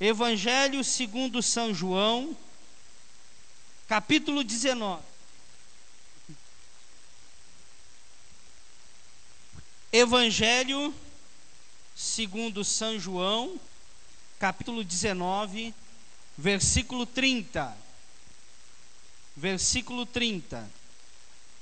[0.00, 2.36] Evangelho segundo São João,
[3.88, 5.02] capítulo 19.
[9.92, 10.94] Evangelho
[11.96, 13.58] segundo São João,
[14.38, 15.74] capítulo 19,
[16.36, 17.76] versículo 30.
[19.36, 20.70] Versículo 30.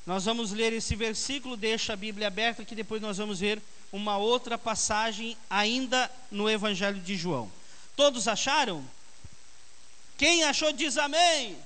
[0.05, 4.19] Nós vamos ler esse versículo, deixa a Bíblia aberta que depois nós vamos ver uma
[4.19, 7.51] outra passagem ainda no Evangelho de João.
[7.97, 8.87] Todos acharam?
[10.19, 11.59] Quem achou diz amém.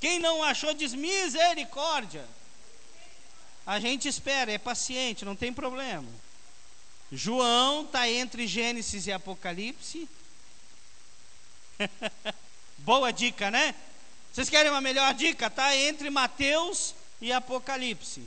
[0.00, 2.24] Quem não achou diz misericórdia.
[3.66, 6.08] A gente espera, é paciente, não tem problema.
[7.10, 10.08] João está entre Gênesis e Apocalipse.
[12.78, 13.74] Boa dica, né?
[14.32, 15.46] Vocês querem uma melhor dica?
[15.46, 18.22] Está entre Mateus e Apocalipse.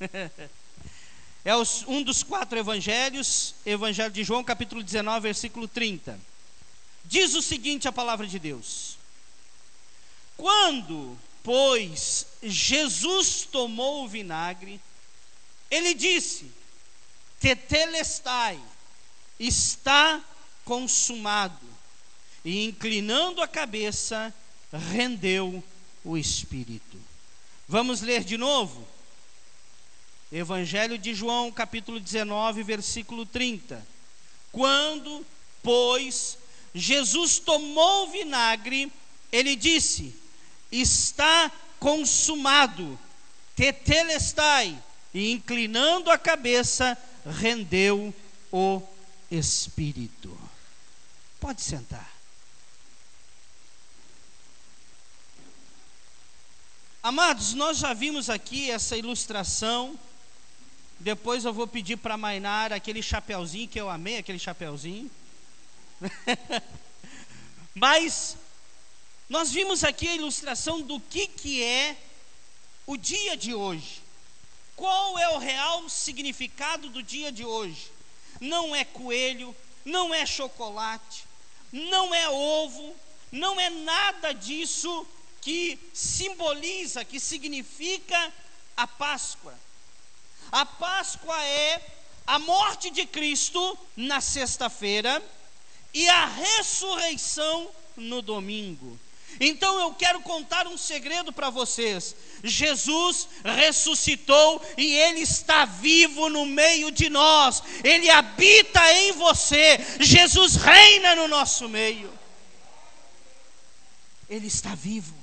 [1.44, 6.29] é os, um dos quatro evangelhos, Evangelho de João, capítulo 19, versículo 30.
[7.04, 8.96] Diz o seguinte a palavra de Deus:
[10.36, 14.80] Quando, pois, Jesus tomou o vinagre,
[15.70, 16.50] ele disse:
[17.38, 18.60] Tetelestai,
[19.38, 20.22] está
[20.64, 21.68] consumado.
[22.44, 24.32] E inclinando a cabeça,
[24.92, 25.62] rendeu
[26.04, 26.98] o espírito.
[27.68, 28.86] Vamos ler de novo?
[30.32, 33.84] Evangelho de João, capítulo 19, versículo 30.
[34.52, 35.26] Quando,
[35.62, 36.38] pois,
[36.74, 38.92] Jesus tomou o vinagre,
[39.32, 40.14] ele disse:
[40.70, 42.98] Está consumado,
[43.56, 44.80] tetelestai,
[45.12, 48.14] e inclinando a cabeça, rendeu
[48.52, 48.82] o
[49.30, 50.36] espírito.
[51.40, 52.10] Pode sentar.
[57.02, 59.98] Amados, nós já vimos aqui essa ilustração.
[60.98, 65.10] Depois eu vou pedir para Mainar aquele chapeuzinho que eu amei, aquele chapeuzinho.
[67.74, 68.36] Mas
[69.28, 71.96] nós vimos aqui a ilustração do que, que é
[72.86, 74.02] o dia de hoje.
[74.74, 77.92] Qual é o real significado do dia de hoje?
[78.40, 79.54] Não é coelho,
[79.84, 81.24] não é chocolate,
[81.70, 82.96] não é ovo,
[83.30, 85.06] não é nada disso
[85.40, 88.32] que simboliza, que significa
[88.76, 89.54] a Páscoa.
[90.50, 91.80] A Páscoa é
[92.26, 95.22] a morte de Cristo na sexta-feira
[95.92, 98.98] e a ressurreição no domingo.
[99.38, 102.16] Então eu quero contar um segredo para vocês.
[102.42, 110.56] Jesus ressuscitou e Ele está vivo no meio de nós, Ele habita em você, Jesus
[110.56, 112.12] reina no nosso meio.
[114.28, 115.14] Ele está vivo.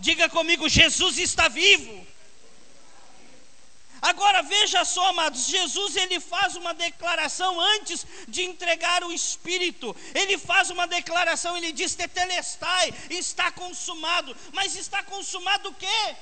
[0.00, 2.07] Diga comigo: Jesus está vivo.
[4.00, 9.94] Agora veja só, amados, Jesus ele faz uma declaração antes de entregar o Espírito.
[10.14, 14.36] Ele faz uma declaração, ele diz: Tetelestai, está consumado.
[14.52, 16.16] Mas está consumado o quê?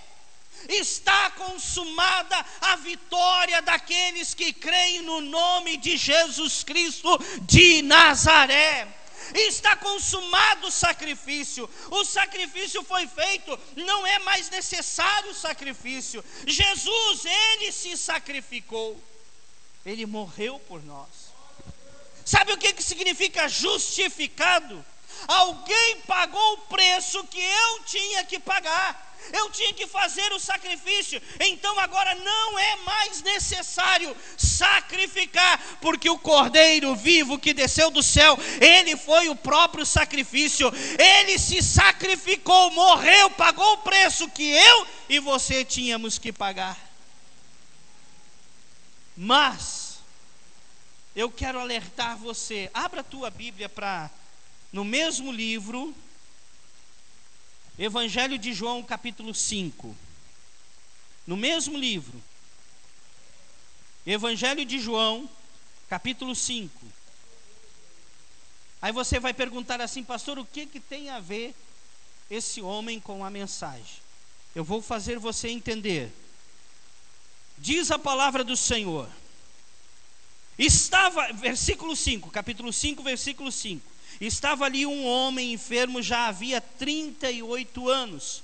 [0.68, 8.88] Está consumada a vitória daqueles que creem no nome de Jesus Cristo de Nazaré
[9.34, 11.68] está consumado o sacrifício.
[11.90, 16.24] O sacrifício foi feito, não é mais necessário o sacrifício.
[16.46, 19.02] Jesus, ele se sacrificou.
[19.84, 21.08] Ele morreu por nós.
[22.24, 24.84] Sabe o que, que significa justificado?
[25.28, 31.20] Alguém pagou o preço que eu tinha que pagar eu tinha que fazer o sacrifício,
[31.40, 38.38] então agora não é mais necessário sacrificar, porque o Cordeiro vivo que desceu do céu,
[38.60, 45.18] ele foi o próprio sacrifício, ele se sacrificou, morreu, pagou o preço que eu e
[45.18, 46.78] você tínhamos que pagar.
[49.16, 49.98] Mas,
[51.14, 54.10] eu quero alertar você, abra a tua Bíblia para,
[54.70, 55.94] no mesmo livro,
[57.78, 59.94] Evangelho de João, capítulo 5.
[61.26, 62.22] No mesmo livro.
[64.06, 65.28] Evangelho de João,
[65.88, 66.72] capítulo 5.
[68.80, 71.54] Aí você vai perguntar assim, pastor, o que, que tem a ver
[72.30, 73.96] esse homem com a mensagem?
[74.54, 76.10] Eu vou fazer você entender.
[77.58, 79.08] Diz a palavra do Senhor.
[80.58, 83.95] Estava, versículo 5, capítulo 5, versículo 5.
[84.20, 88.42] Estava ali um homem enfermo já havia 38 anos.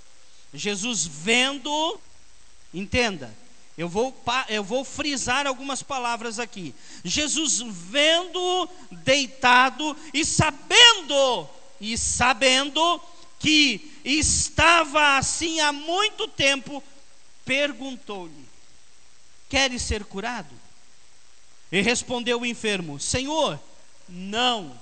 [0.52, 1.98] Jesus vendo,
[2.74, 3.34] entenda,
[3.76, 4.14] eu vou,
[4.48, 6.74] eu vou frisar algumas palavras aqui.
[7.02, 11.48] Jesus vendo deitado e sabendo,
[11.80, 13.00] e sabendo
[13.38, 16.82] que estava assim há muito tempo,
[17.46, 18.46] perguntou-lhe:
[19.48, 20.54] Queres ser curado?
[21.70, 23.58] E respondeu o enfermo: Senhor,
[24.06, 24.81] não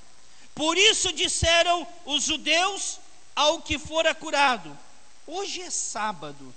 [0.53, 2.99] Por isso disseram os judeus
[3.35, 4.77] ao que fora curado:
[5.25, 6.53] Hoje é sábado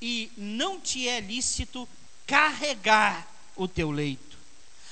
[0.00, 1.88] e não te é lícito
[2.26, 3.26] carregar
[3.56, 4.36] o teu leito.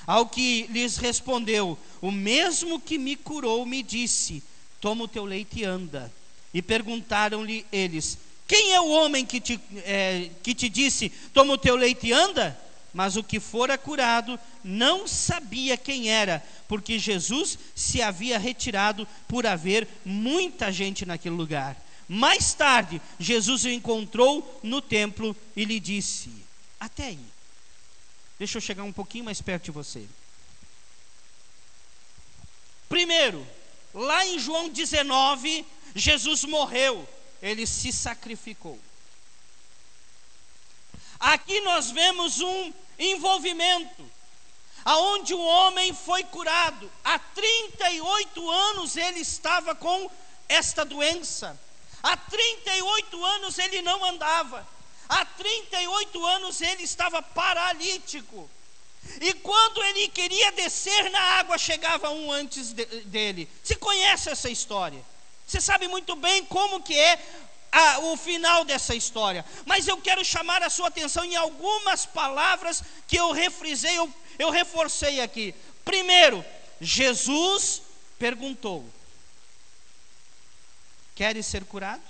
[0.07, 4.43] Ao que lhes respondeu: O mesmo que me curou me disse:
[4.79, 6.11] Toma o teu leite e anda.
[6.53, 8.17] E perguntaram-lhe eles:
[8.47, 12.13] Quem é o homem que te, é, que te disse: Toma o teu leite e
[12.13, 12.59] anda?
[12.95, 19.45] Mas o que fora curado não sabia quem era, porque Jesus se havia retirado por
[19.45, 21.75] haver muita gente naquele lugar.
[22.07, 26.31] Mais tarde, Jesus o encontrou no templo e lhe disse:
[26.79, 27.19] Até aí.
[28.39, 30.07] Deixa eu chegar um pouquinho mais perto de você.
[32.87, 33.45] Primeiro,
[33.93, 37.05] lá em João 19, Jesus morreu,
[37.41, 38.79] ele se sacrificou.
[41.19, 44.09] Aqui nós vemos um envolvimento,
[44.83, 46.91] aonde o homem foi curado.
[47.03, 50.09] Há 38 anos ele estava com
[50.47, 51.59] esta doença.
[52.03, 54.67] Há 38 anos ele não andava.
[55.09, 58.49] Há 38 anos ele estava paralítico.
[59.21, 63.49] E quando ele queria descer na água, chegava um antes de, dele.
[63.63, 65.03] Você conhece essa história?
[65.45, 67.19] Você sabe muito bem como que é
[67.75, 69.43] a, o final dessa história.
[69.65, 74.49] Mas eu quero chamar a sua atenção em algumas palavras que eu refrisei, eu, eu
[74.49, 75.53] reforcei aqui.
[75.83, 76.43] Primeiro,
[76.79, 77.81] Jesus
[78.17, 78.89] perguntou:
[81.13, 82.01] Queres ser curado?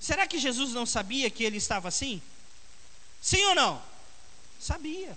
[0.00, 2.20] Será que Jesus não sabia que ele estava assim?
[3.20, 3.80] Sim ou não?
[4.58, 5.16] Sabia.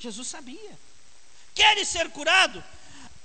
[0.00, 0.76] Jesus sabia.
[1.54, 2.62] Queres ser curado?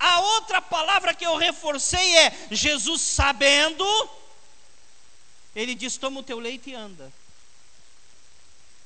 [0.05, 3.85] A outra palavra que eu reforcei é Jesus sabendo,
[5.55, 7.09] ele diz: toma o teu leite e anda.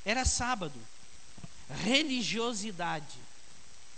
[0.06, 0.80] Era sábado,
[1.84, 3.18] religiosidade.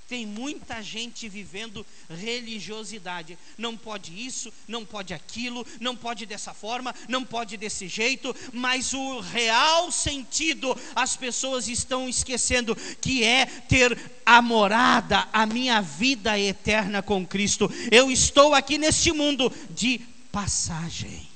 [0.10, 3.38] Tem muita gente vivendo religiosidade.
[3.56, 8.92] Não pode isso, não pode aquilo, não pode dessa forma, não pode desse jeito, mas
[8.92, 13.96] o real sentido as pessoas estão esquecendo que é ter
[14.26, 17.72] a morada, a minha vida eterna com Cristo.
[17.92, 20.00] Eu estou aqui neste mundo de
[20.32, 21.30] passagem.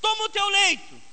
[0.00, 1.07] Toma o teu leito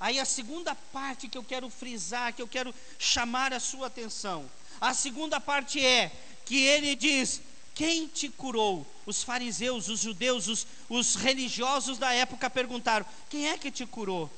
[0.00, 4.50] Aí a segunda parte que eu quero frisar, que eu quero chamar a sua atenção.
[4.80, 6.10] A segunda parte é
[6.46, 7.42] que ele diz:
[7.74, 8.86] Quem te curou?
[9.04, 14.30] Os fariseus, os judeus, os, os religiosos da época perguntaram: Quem é que te curou?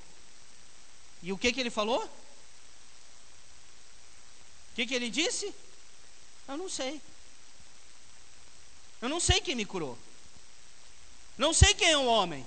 [1.22, 2.02] E o que, que ele falou?
[4.72, 5.54] O que, que ele disse?
[6.48, 7.00] Eu não sei.
[9.00, 9.96] Eu não sei quem me curou.
[11.38, 12.44] Não sei quem é o homem.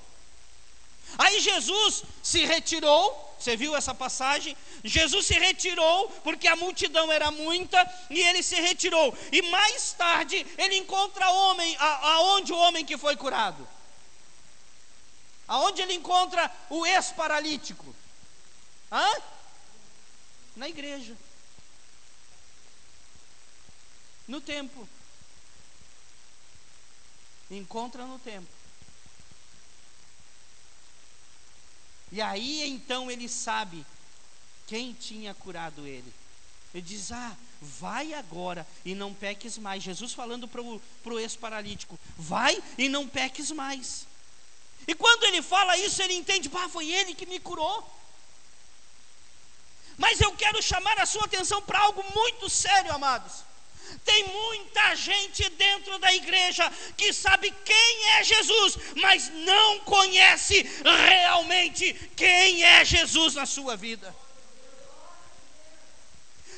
[1.17, 4.55] Aí Jesus se retirou, você viu essa passagem?
[4.83, 7.77] Jesus se retirou porque a multidão era muita
[8.09, 9.15] e ele se retirou.
[9.31, 13.67] E mais tarde ele encontra homem, aonde o homem que foi curado?
[15.47, 17.95] Aonde ele encontra o ex-paralítico?
[18.91, 19.21] Hã?
[20.55, 21.15] Na igreja.
[24.27, 24.89] No templo.
[27.51, 28.54] Encontra no templo.
[32.11, 33.85] E aí então ele sabe
[34.67, 36.13] quem tinha curado ele.
[36.73, 39.83] Ele diz: Ah, vai agora e não peques mais.
[39.83, 44.05] Jesus falando para o ex-paralítico: Vai e não peques mais.
[44.87, 47.89] E quando ele fala isso, ele entende: Ah, foi ele que me curou.
[49.97, 53.43] Mas eu quero chamar a sua atenção para algo muito sério, amados.
[54.03, 61.93] Tem muita gente dentro da igreja que sabe quem é Jesus, mas não conhece realmente
[62.15, 64.15] quem é Jesus na sua vida.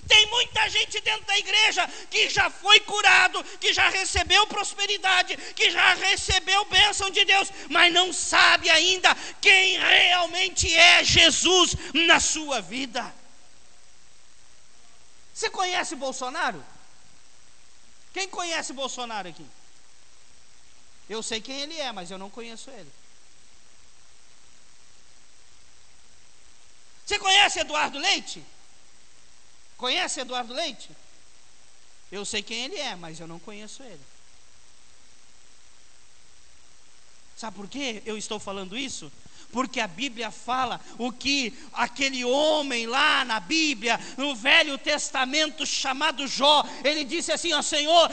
[0.07, 5.69] Tem muita gente dentro da igreja que já foi curado, que já recebeu prosperidade, que
[5.69, 12.61] já recebeu bênção de Deus, mas não sabe ainda quem realmente é Jesus na sua
[12.61, 13.13] vida.
[15.33, 16.63] Você conhece Bolsonaro?
[18.17, 19.45] Quem conhece Bolsonaro aqui?
[21.07, 22.91] Eu sei quem ele é, mas eu não conheço ele.
[27.05, 28.43] Você conhece Eduardo Leite?
[29.77, 30.89] Conhece Eduardo Leite?
[32.11, 34.03] Eu sei quem ele é, mas eu não conheço ele.
[37.35, 39.11] Sabe por que eu estou falando isso?
[39.57, 46.27] Porque a Bíblia fala o que aquele homem lá na Bíblia, no Velho Testamento chamado
[46.27, 48.11] Jó, ele disse assim: Ó Senhor,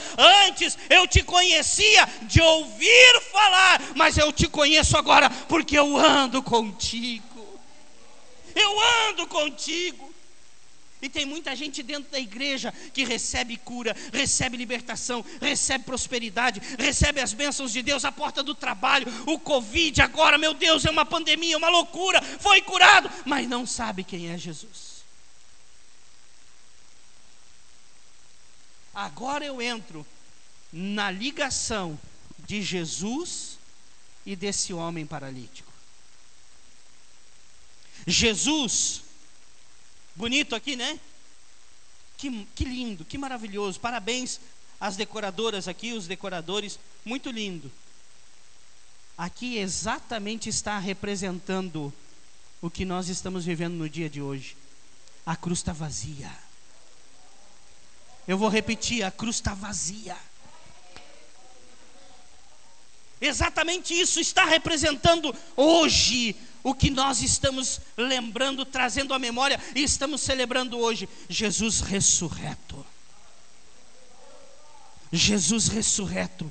[0.49, 6.43] antes eu te conhecia de ouvir falar, mas eu te conheço agora porque eu ando
[6.43, 7.61] contigo.
[8.55, 10.14] Eu ando contigo.
[11.05, 17.21] E tem muita gente dentro da igreja que recebe cura, recebe libertação, recebe prosperidade, recebe
[17.21, 21.05] as bênçãos de Deus, a porta do trabalho, o Covid agora, meu Deus, é uma
[21.05, 25.05] pandemia, uma loucura, foi curado, mas não sabe quem é Jesus.
[28.95, 30.07] Agora eu entro
[30.73, 32.01] na ligação
[32.47, 33.59] de Jesus
[34.25, 35.71] e desse homem paralítico.
[38.07, 39.04] Jesus
[40.17, 40.99] Bonito aqui, né?
[42.17, 43.81] Que, que lindo, que maravilhoso.
[43.81, 44.41] Parabéns
[44.81, 46.79] às decoradoras aqui, os decoradores.
[47.05, 47.71] Muito lindo.
[49.19, 51.93] Aqui exatamente está representando
[52.61, 54.57] o que nós estamos vivendo no dia de hoje.
[55.27, 56.31] A cruz está vazia.
[58.27, 60.17] Eu vou repetir: a cruz está vazia.
[63.21, 70.23] Exatamente isso está representando hoje o que nós estamos lembrando, trazendo à memória e estamos
[70.23, 72.85] celebrando hoje: Jesus ressurreto.
[75.13, 76.51] Jesus ressurreto,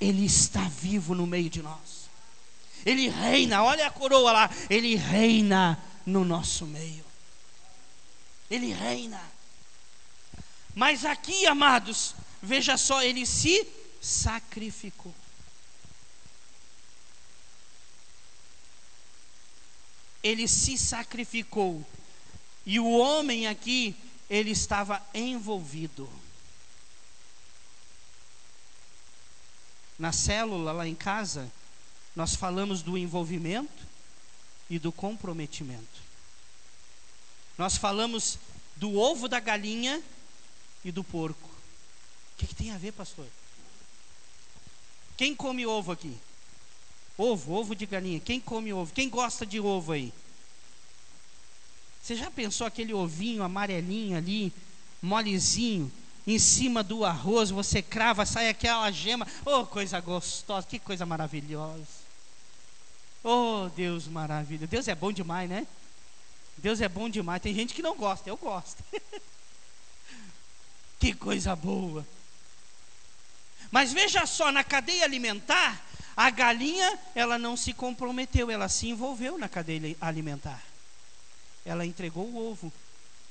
[0.00, 2.08] Ele está vivo no meio de nós.
[2.86, 7.04] Ele reina, olha a coroa lá, Ele reina no nosso meio.
[8.48, 9.20] Ele reina.
[10.74, 13.66] Mas aqui, amados, veja só, Ele se
[14.00, 15.14] sacrificou.
[20.22, 21.84] Ele se sacrificou.
[22.64, 23.96] E o homem aqui,
[24.28, 26.08] ele estava envolvido.
[29.98, 31.50] Na célula lá em casa,
[32.14, 33.86] nós falamos do envolvimento
[34.68, 36.00] e do comprometimento.
[37.58, 38.38] Nós falamos
[38.76, 40.02] do ovo da galinha
[40.84, 41.48] e do porco.
[41.48, 43.26] O que, que tem a ver, pastor?
[45.16, 46.16] Quem come ovo aqui?
[47.16, 48.20] Ovo, ovo de galinha.
[48.20, 48.92] Quem come ovo?
[48.92, 50.12] Quem gosta de ovo aí?
[52.02, 54.52] Você já pensou aquele ovinho amarelinho ali,
[55.02, 55.92] molezinho,
[56.26, 59.26] em cima do arroz, você crava, sai aquela gema.
[59.44, 61.86] Oh, coisa gostosa, que coisa maravilhosa.
[63.22, 64.66] Oh, Deus maravilha.
[64.66, 65.66] Deus é bom demais, né?
[66.56, 67.42] Deus é bom demais.
[67.42, 68.82] Tem gente que não gosta, eu gosto.
[70.98, 72.06] que coisa boa.
[73.70, 75.84] Mas veja só, na cadeia alimentar,
[76.16, 80.62] a galinha, ela não se comprometeu, ela se envolveu na cadeia alimentar.
[81.64, 82.72] Ela entregou o ovo,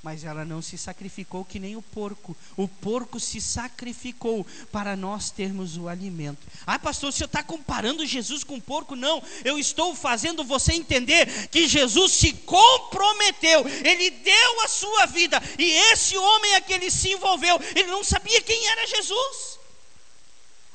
[0.02, 2.36] mas ela não se sacrificou que nem o porco.
[2.56, 6.48] O porco se sacrificou para nós termos o alimento.
[6.66, 8.96] Ah, pastor, o senhor está comparando Jesus com o porco?
[8.96, 15.42] Não, eu estou fazendo você entender que Jesus se comprometeu, ele deu a sua vida,
[15.58, 19.59] e esse homem a que ele se envolveu, ele não sabia quem era Jesus.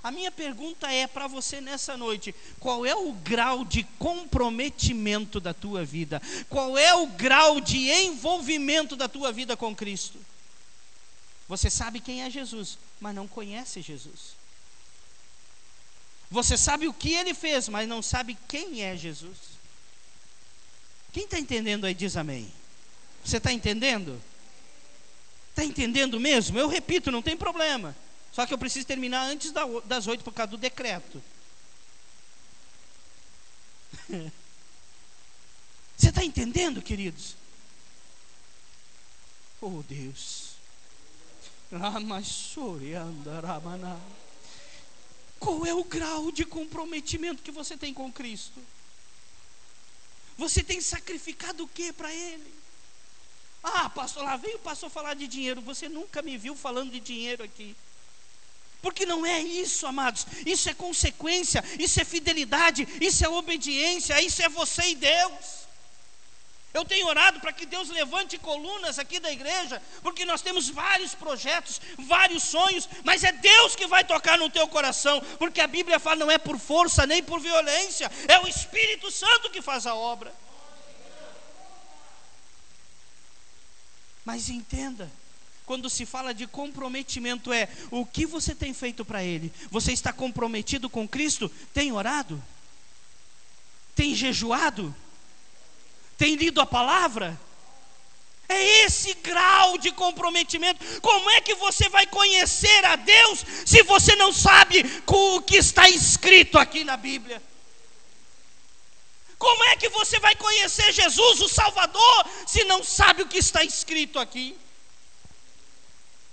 [0.05, 5.55] A minha pergunta é para você nessa noite: qual é o grau de comprometimento da
[5.55, 6.21] tua vida?
[6.51, 10.19] Qual é o grau de envolvimento da tua vida com Cristo?
[11.49, 14.37] Você sabe quem é Jesus, mas não conhece Jesus.
[16.31, 19.39] Você sabe o que ele fez, mas não sabe quem é Jesus.
[21.15, 22.53] Quem está entendendo aí diz amém.
[23.25, 24.21] Você está entendendo?
[25.49, 26.59] Está entendendo mesmo?
[26.59, 27.97] Eu repito, não tem problema.
[28.35, 29.53] Só que eu preciso terminar antes
[29.85, 31.23] das oito por causa do decreto.
[35.97, 37.37] Você está entendendo, queridos?
[39.61, 40.55] Oh Deus.
[45.39, 48.61] Qual é o grau de comprometimento que você tem com Cristo?
[50.37, 52.53] Você tem sacrificado o que para Ele?
[53.63, 55.61] Ah, pastor, lá veio o pastor falar de dinheiro.
[55.63, 57.77] Você nunca me viu falando de dinheiro aqui.
[58.85, 60.27] Porque não é isso, amados.
[60.45, 65.65] Isso é consequência, isso é fidelidade, isso é obediência, isso é você e Deus.
[66.75, 71.15] Eu tenho orado para que Deus levante colunas aqui da igreja, porque nós temos vários
[71.15, 75.99] projetos, vários sonhos, mas é Deus que vai tocar no teu coração, porque a Bíblia
[75.99, 79.95] fala não é por força nem por violência, é o Espírito Santo que faz a
[79.95, 80.31] obra.
[84.27, 85.11] Mas entenda,
[85.67, 89.53] quando se fala de comprometimento, é o que você tem feito para Ele?
[89.71, 91.51] Você está comprometido com Cristo?
[91.73, 92.43] Tem orado?
[93.95, 94.95] Tem jejuado?
[96.19, 97.39] Tem lido a palavra?
[98.47, 101.01] É esse grau de comprometimento.
[101.01, 105.89] Como é que você vai conhecer a Deus se você não sabe o que está
[105.89, 107.43] escrito aqui na Bíblia?
[109.39, 113.65] Como é que você vai conhecer Jesus, o Salvador, se não sabe o que está
[113.65, 114.57] escrito aqui?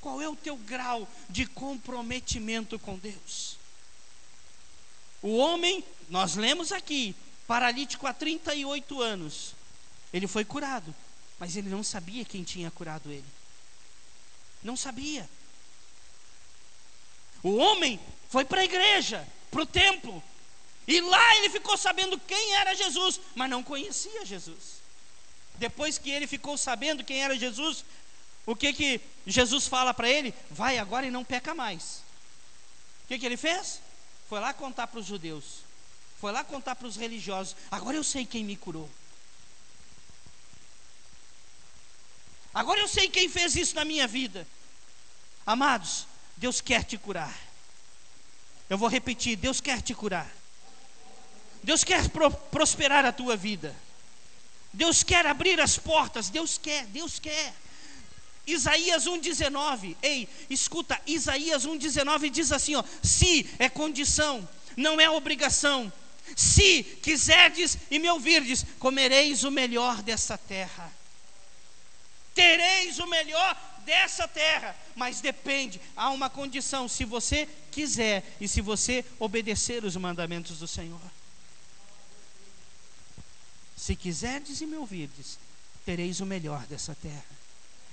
[0.02, 3.58] Qual é o teu grau de comprometimento com Deus?
[5.22, 7.16] O homem, nós lemos aqui,
[7.48, 9.54] paralítico há 38 anos,
[10.12, 10.94] ele foi curado
[11.42, 13.26] mas ele não sabia quem tinha curado ele.
[14.62, 15.28] Não sabia.
[17.42, 20.24] O homem foi para a igreja, para o templo,
[20.88, 24.84] e lá ele ficou sabendo quem era Jesus, mas não conhecia Jesus.
[25.56, 27.84] Depois que ele ficou sabendo quem era Jesus,
[28.46, 30.34] o que que Jesus fala para ele?
[30.50, 32.04] Vai agora e não peca mais.
[33.04, 33.82] O que que ele fez?
[34.28, 35.60] Foi lá contar para os judeus.
[36.20, 37.56] Foi lá contar para os religiosos.
[37.70, 38.90] Agora eu sei quem me curou.
[42.54, 44.48] Agora eu sei quem fez isso na minha vida.
[45.46, 46.06] Amados,
[46.38, 47.36] Deus quer te curar.
[48.70, 50.30] Eu vou repetir: Deus quer te curar.
[51.64, 53.76] Deus quer pro prosperar a tua vida.
[54.74, 56.30] Deus quer abrir as portas.
[56.30, 57.54] Deus quer, Deus quer.
[58.46, 59.96] Isaías 1,19.
[60.02, 65.92] Ei, escuta, Isaías 1,19 diz assim: ó, se é condição, não é obrigação.
[66.36, 70.92] Se quiserdes e me ouvirdes, comereis o melhor dessa terra
[72.34, 73.56] tereis o melhor
[73.86, 79.96] dessa terra, mas depende, há uma condição, se você quiser e se você obedecer os
[79.96, 81.02] mandamentos do Senhor.
[83.76, 85.40] Se quiserdes e me ouvirdes,
[85.86, 87.41] tereis o melhor dessa terra.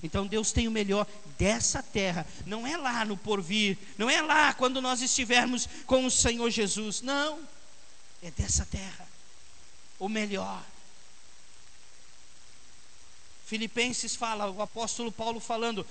[0.02, 1.06] Então Deus tem o melhor
[1.38, 6.10] dessa terra, não é lá no porvir, não é lá quando nós estivermos com o
[6.10, 7.40] Senhor Jesus, não,
[8.22, 9.06] é dessa terra,
[9.98, 10.64] o melhor.
[13.48, 15.86] Filipenses fala, o apóstolo Paulo falando: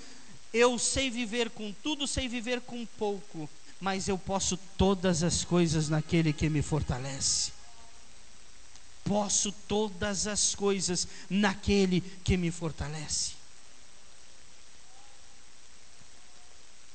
[0.54, 3.50] Eu sei viver com tudo, sei viver com pouco,
[3.82, 7.52] mas eu posso todas as coisas naquele que me fortalece.
[9.04, 13.37] Posso todas as coisas naquele que me fortalece.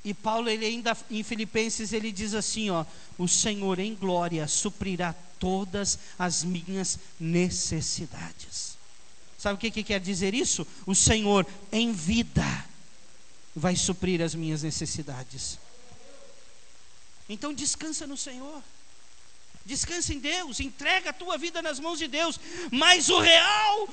[0.05, 2.85] E Paulo, ele ainda em Filipenses, ele diz assim: ó,
[3.17, 8.77] o Senhor em glória suprirá todas as minhas necessidades.
[9.39, 10.67] Sabe o que, que quer dizer isso?
[10.87, 12.65] O Senhor em vida
[13.55, 15.59] vai suprir as minhas necessidades.
[17.29, 18.63] Então descansa no Senhor.
[19.65, 22.39] Descansa em Deus, entrega a tua vida nas mãos de Deus,
[22.71, 23.89] mas o real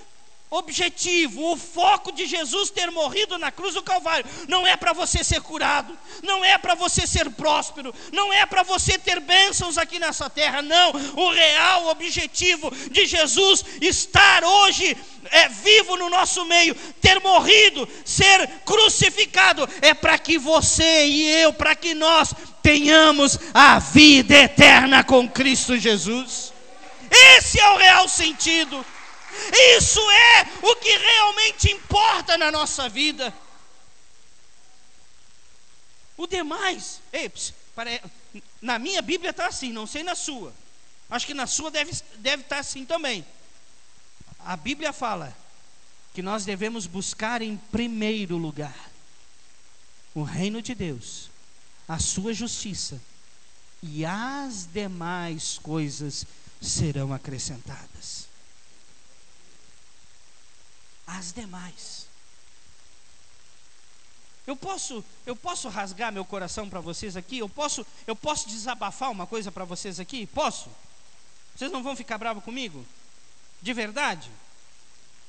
[0.51, 5.23] objetivo, o foco de Jesus ter morrido na cruz do Calvário, não é para você
[5.23, 9.99] ser curado, não é para você ser próspero, não é para você ter bênçãos aqui
[9.99, 10.91] nessa terra, não.
[11.15, 14.97] O real objetivo de Jesus estar hoje
[15.29, 21.53] é vivo no nosso meio, ter morrido, ser crucificado, é para que você e eu,
[21.53, 22.33] para que nós
[22.63, 26.51] tenhamos a vida eterna com Cristo Jesus.
[27.11, 28.83] Esse é o real sentido.
[29.77, 33.33] Isso é o que realmente importa na nossa vida.
[36.17, 37.31] O demais, ei,
[38.61, 40.53] na minha Bíblia está assim, não sei na sua.
[41.09, 43.25] Acho que na sua deve, deve estar tá assim também.
[44.39, 45.35] A Bíblia fala
[46.13, 48.89] que nós devemos buscar em primeiro lugar
[50.13, 51.29] o reino de Deus,
[51.87, 52.99] a sua justiça,
[53.81, 56.25] e as demais coisas
[56.61, 58.18] serão acrescentadas
[61.17, 62.07] as demais.
[64.45, 67.37] Eu posso, eu posso rasgar meu coração para vocês aqui?
[67.37, 70.25] Eu posso, eu posso desabafar uma coisa para vocês aqui?
[70.25, 70.69] Posso?
[71.55, 72.85] Vocês não vão ficar bravos comigo?
[73.61, 74.31] De verdade?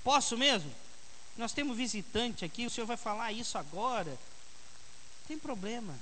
[0.02, 0.72] Posso mesmo?
[1.36, 4.10] Nós temos visitante aqui, o senhor vai falar isso agora.
[4.10, 5.94] Não tem problema.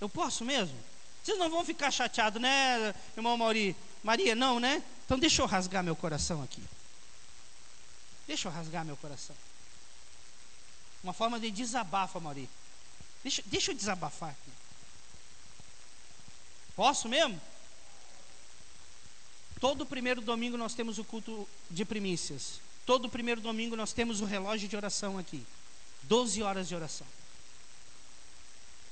[0.00, 0.76] Eu posso mesmo?
[1.22, 3.76] Vocês não vão ficar chateados, né, irmão Mauri?
[4.02, 4.82] Maria, não, né?
[5.04, 6.62] Então deixa eu rasgar meu coração aqui.
[8.30, 9.34] Deixa eu rasgar meu coração.
[11.02, 12.48] Uma forma de desabafo, Mauri.
[13.24, 14.52] Deixa, deixa eu desabafar aqui.
[16.76, 17.40] Posso mesmo?
[19.58, 22.60] Todo primeiro domingo nós temos o culto de primícias.
[22.86, 25.44] Todo primeiro domingo nós temos o relógio de oração aqui.
[26.04, 27.08] 12 horas de oração.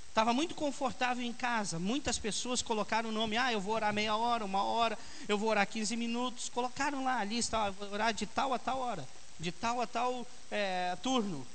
[0.09, 1.79] Estava muito confortável em casa.
[1.79, 4.99] Muitas pessoas colocaram o nome, ah, eu vou orar meia hora, uma hora,
[5.29, 6.49] eu vou orar 15 minutos.
[6.49, 9.07] Colocaram lá a lista, ah, vou orar de tal a tal hora
[9.39, 11.47] de tal a tal é, turno.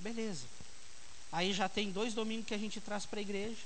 [0.00, 0.46] Beleza.
[1.32, 3.60] Aí já tem dois domingos que a gente traz para a igreja.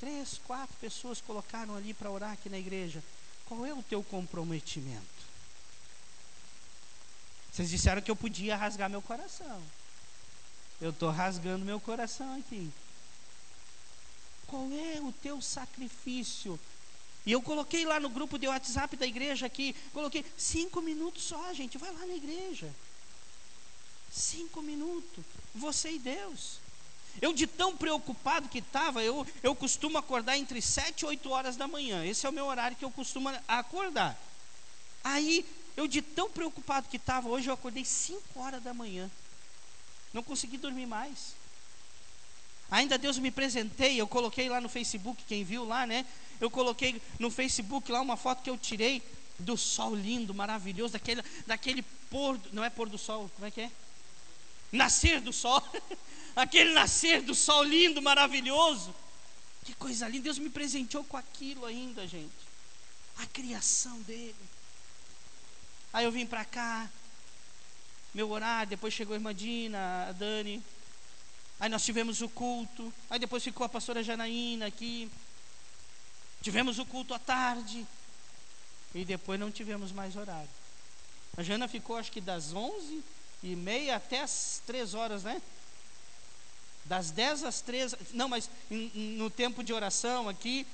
[0.00, 3.02] Três, quatro pessoas colocaram ali para orar aqui na igreja.
[3.46, 5.24] Qual é o teu comprometimento?
[7.52, 9.62] Vocês disseram que eu podia rasgar meu coração.
[10.80, 12.70] Eu estou rasgando meu coração aqui.
[14.46, 16.58] Qual é o teu sacrifício?
[17.26, 21.52] E eu coloquei lá no grupo de WhatsApp da igreja aqui, coloquei cinco minutos só,
[21.54, 22.70] gente, vai lá na igreja.
[24.12, 26.58] Cinco minutos, você e Deus.
[27.22, 31.56] Eu de tão preocupado que estava, eu, eu costumo acordar entre sete e oito horas
[31.56, 32.04] da manhã.
[32.04, 34.18] Esse é o meu horário que eu costumo acordar.
[35.02, 39.10] Aí, eu de tão preocupado que estava, hoje eu acordei cinco horas da manhã.
[40.12, 41.34] Não consegui dormir mais.
[42.70, 46.06] Ainda Deus me presentei, eu coloquei lá no Facebook, quem viu lá, né?
[46.40, 49.02] Eu coloquei no Facebook lá uma foto que eu tirei
[49.38, 53.60] do sol lindo, maravilhoso, daquele, daquele pôr, não é pôr do sol, como é que
[53.60, 53.70] é?
[54.72, 55.62] Nascer do sol,
[56.34, 58.94] aquele nascer do sol lindo, maravilhoso.
[59.64, 62.32] Que coisa linda, Deus me presenteou com aquilo ainda, gente.
[63.18, 64.34] A criação dele.
[65.92, 66.90] Aí eu vim para cá,
[68.12, 70.62] meu horário, depois chegou a irmã Dina, a Dani,
[71.60, 72.92] Aí nós tivemos o culto.
[73.08, 75.10] Aí depois ficou a pastora Janaína aqui.
[76.42, 77.86] Tivemos o culto à tarde.
[78.94, 80.48] E depois não tivemos mais horário.
[81.36, 83.02] A Jana ficou acho que das 11
[83.42, 85.42] e meia até as 3 horas, né?
[86.84, 87.94] Das 10 às 3.
[88.12, 90.66] Não, mas no tempo de oração aqui.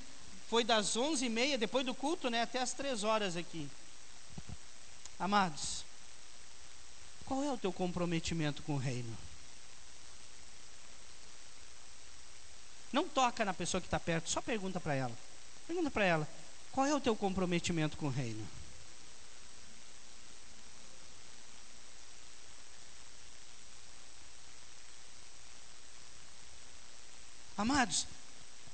[0.48, 2.42] Foi das 11 e meia, depois do culto, né?
[2.42, 3.70] Até as 3 horas aqui.
[5.16, 5.84] Amados,
[7.24, 9.16] qual é o teu comprometimento com o reino?
[12.92, 15.16] Não toca na pessoa que está perto, só pergunta para ela.
[15.66, 16.28] Pergunta para ela:
[16.72, 18.46] qual é o teu comprometimento com o reino?
[27.56, 28.06] Amados,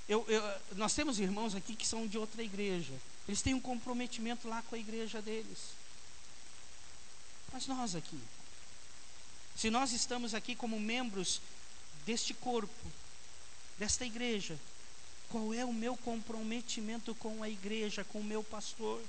[0.09, 0.43] eu, eu,
[0.77, 2.93] nós temos irmãos aqui que são de outra igreja.
[3.27, 5.59] Eles têm um comprometimento lá com a igreja deles.
[7.53, 8.21] Mas nós aqui,
[9.57, 11.41] se nós estamos aqui como membros
[12.05, 12.93] deste corpo,
[13.79, 14.59] desta igreja.
[15.29, 19.03] Qual é o meu comprometimento com a igreja, com o meu pastor?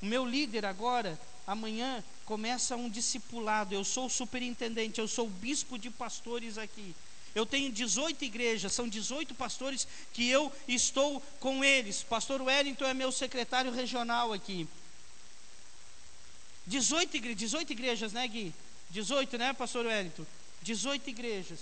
[0.00, 3.74] O meu líder agora, amanhã, começa um discipulado.
[3.74, 6.94] Eu sou superintendente, eu sou o bispo de pastores aqui.
[7.34, 12.02] Eu tenho 18 igrejas, são 18 pastores que eu estou com eles.
[12.02, 14.68] Pastor Wellington é meu secretário regional aqui.
[16.66, 18.54] 18, igre 18 igrejas, né, Gui?
[18.90, 20.26] 18, né, Pastor Wellington?
[20.62, 21.60] 18 igrejas.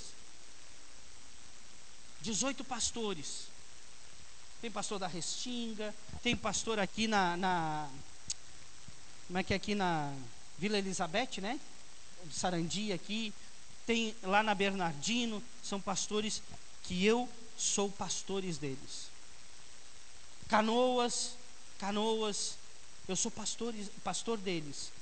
[2.20, 3.48] 18 pastores.
[4.60, 7.88] Tem pastor da Restinga, tem pastor aqui na, na
[9.26, 10.12] como é que é aqui na
[10.58, 11.58] Vila Elizabeth, né?
[12.30, 13.32] Sarandi aqui,
[13.86, 16.42] tem lá na Bernardino, são pastores
[16.82, 19.08] que eu sou pastores deles.
[20.48, 21.36] Canoas,
[21.78, 22.56] Canoas,
[23.08, 24.92] eu sou pastores, pastor deles.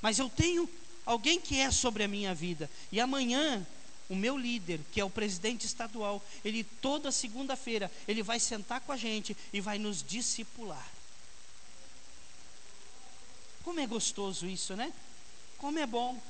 [0.00, 0.68] Mas eu tenho
[1.04, 2.70] alguém que é sobre a minha vida.
[2.90, 3.66] E amanhã
[4.08, 8.92] o meu líder, que é o presidente estadual, ele toda segunda-feira, ele vai sentar com
[8.92, 10.86] a gente e vai nos discipular.
[13.62, 14.92] Como é gostoso isso, né?
[15.58, 16.20] Como é bom.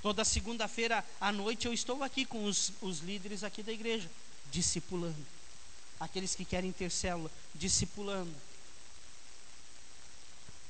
[0.00, 4.08] Toda segunda-feira à noite eu estou aqui com os, os líderes aqui da igreja,
[4.50, 5.26] discipulando.
[5.98, 8.34] Aqueles que querem ter célula, discipulando.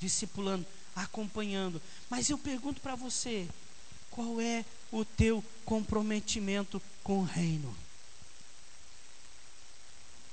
[0.00, 1.80] Discipulando, acompanhando.
[2.08, 3.46] Mas eu pergunto para você,
[4.10, 7.74] qual é o teu comprometimento com o reino?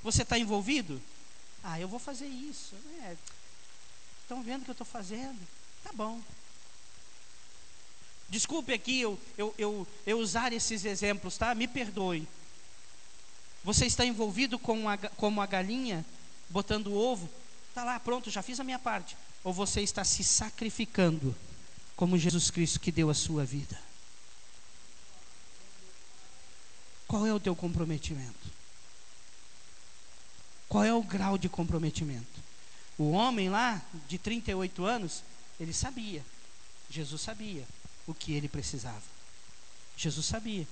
[0.03, 1.01] Você está envolvido?
[1.63, 2.75] Ah, eu vou fazer isso.
[2.75, 3.17] Né?
[4.21, 5.39] Estão vendo o que eu estou fazendo?
[5.83, 6.21] Tá bom.
[8.29, 11.55] Desculpe aqui eu, eu, eu, eu usar esses exemplos, tá?
[11.55, 12.27] Me perdoe.
[13.63, 16.05] Você está envolvido com a, como a galinha,
[16.49, 17.29] botando o ovo?
[17.69, 19.17] Está lá, pronto, já fiz a minha parte.
[19.43, 21.35] Ou você está se sacrificando?
[21.97, 23.77] como Jesus Cristo que deu a sua vida.
[27.07, 28.57] Qual é o teu comprometimento?
[30.67, 32.43] Qual é o grau de comprometimento?
[32.97, 35.23] O homem lá, de 38 anos,
[35.59, 36.25] ele sabia,
[36.89, 37.65] Jesus sabia
[38.05, 39.03] o que ele precisava.
[39.95, 40.67] Jesus sabia.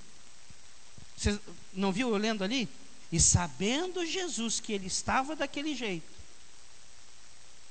[1.16, 1.38] Você
[1.72, 2.68] não viu eu lendo ali?
[3.10, 6.12] E sabendo Jesus que ele estava daquele jeito,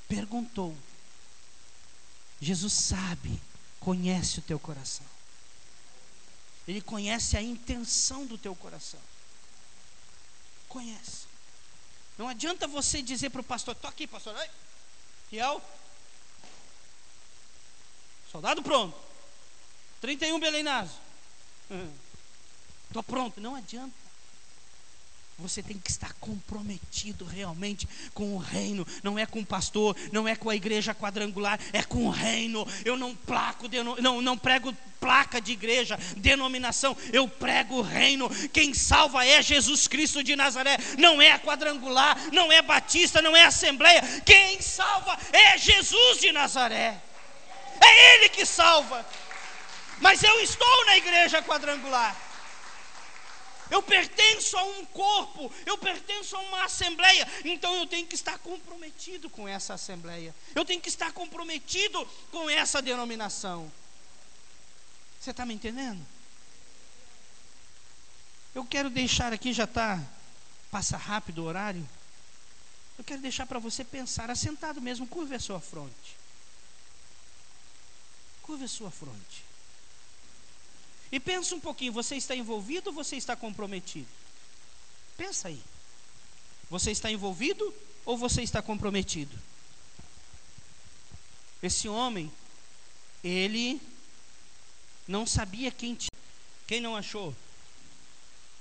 [0.07, 0.75] perguntou:
[2.41, 3.41] Jesus sabe,
[3.79, 5.05] conhece o teu coração.
[6.67, 8.99] Ele conhece a intenção do teu coração.
[10.67, 11.25] Conhece.
[12.17, 14.35] Não adianta você dizer para o pastor: estou aqui, pastor.
[14.35, 14.49] Ai,
[15.29, 15.61] fiel.
[18.31, 18.97] Soldado pronto.
[20.01, 20.97] 31 Belenazo.
[22.87, 23.39] Estou pronto.
[23.39, 24.04] Não adianta.
[25.37, 30.25] Você tem que estar comprometido realmente com o reino, não é com o pastor, não
[30.25, 32.65] é com a igreja quadrangular, é com o reino.
[32.85, 33.65] Eu não placo,
[34.01, 38.29] não, não prego placa de igreja, denominação, eu prego o reino.
[38.53, 43.43] Quem salva é Jesus Cristo de Nazaré, não é quadrangular, não é batista, não é
[43.43, 44.01] assembleia.
[44.25, 46.97] Quem salva é Jesus de Nazaré.
[47.81, 49.05] É Ele que salva.
[49.99, 52.24] Mas eu estou na igreja quadrangular.
[53.75, 58.39] Eu pertenço a um corpo, eu pertenço a uma assembleia, então eu tenho que estar
[58.39, 63.69] comprometido com essa assembleia, eu tenho que estar comprometido com essa denominação.
[65.19, 66.01] Você está me entendendo?
[68.53, 70.01] Eu quero deixar aqui, já está,
[70.71, 71.85] passa rápido o horário.
[72.97, 76.15] Eu quero deixar para você pensar, assentado mesmo, curva a sua fronte.
[78.41, 79.43] Curva a sua fronte.
[81.11, 84.07] E pensa um pouquinho, você está envolvido ou você está comprometido?
[85.17, 85.61] Pensa aí.
[86.69, 87.73] Você está envolvido
[88.05, 89.37] ou você está comprometido?
[91.61, 92.31] Esse homem,
[93.23, 93.81] ele
[95.07, 96.09] não sabia quem tinha.
[96.67, 97.35] Quem não achou?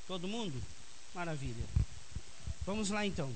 [0.06, 0.62] Todo mundo?
[1.14, 1.64] Maravilha.
[2.66, 3.34] Vamos lá então.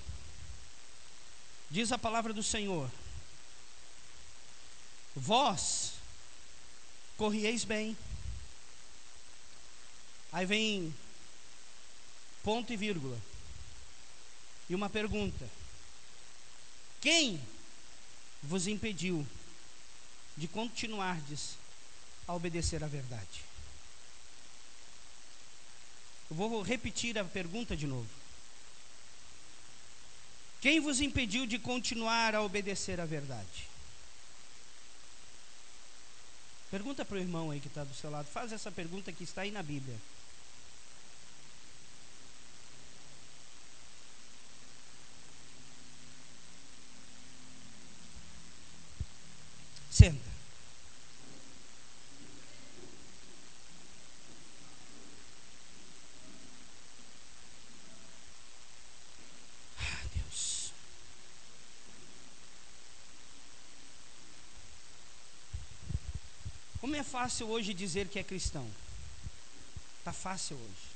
[1.70, 2.90] Diz a palavra do Senhor:
[5.14, 5.94] Vós
[7.16, 7.96] corrieis bem.
[10.32, 10.94] Aí vem
[12.42, 13.18] ponto e vírgula.
[14.68, 15.48] E uma pergunta:
[17.00, 17.40] Quem
[18.42, 19.26] vos impediu
[20.36, 21.56] de continuardes
[22.26, 23.44] a obedecer à verdade.
[26.30, 28.08] Eu vou repetir a pergunta de novo.
[30.60, 33.68] Quem vos impediu de continuar a obedecer à verdade?
[36.70, 38.26] Pergunta para o irmão aí que está do seu lado.
[38.26, 39.96] Faz essa pergunta que está aí na Bíblia.
[49.98, 50.30] Senta.
[66.80, 68.70] Como é fácil hoje dizer que é cristão?
[70.04, 70.88] Tá fácil hoje.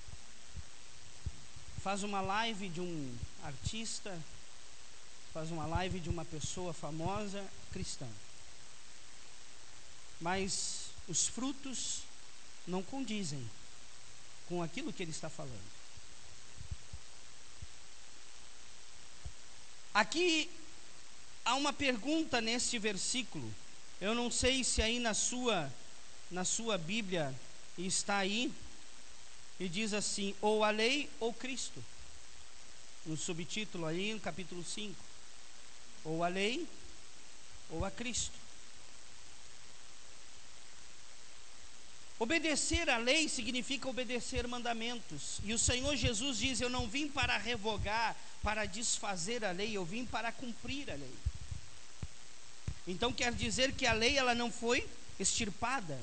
[1.83, 4.17] Faz uma live de um artista,
[5.33, 8.09] faz uma live de uma pessoa famosa, cristão.
[10.23, 12.03] Mas os frutos
[12.65, 13.45] não condizem
[14.49, 15.73] com aquilo que ele está falando.
[19.93, 20.49] Aqui
[21.45, 23.53] há uma pergunta neste versículo.
[24.01, 25.71] Eu não sei se aí na sua
[26.31, 27.35] na sua Bíblia
[27.77, 28.53] está aí
[29.59, 31.85] e diz assim: ou a lei ou Cristo.
[33.05, 34.95] No subtítulo aí, no capítulo 5.
[36.05, 36.65] Ou a lei
[37.69, 38.42] ou a Cristo.
[42.23, 45.41] Obedecer à lei significa obedecer mandamentos.
[45.43, 49.85] E o Senhor Jesus diz: Eu não vim para revogar, para desfazer a lei, eu
[49.85, 51.15] vim para cumprir a lei.
[52.87, 55.99] Então quer dizer que a lei ela não foi extirpada,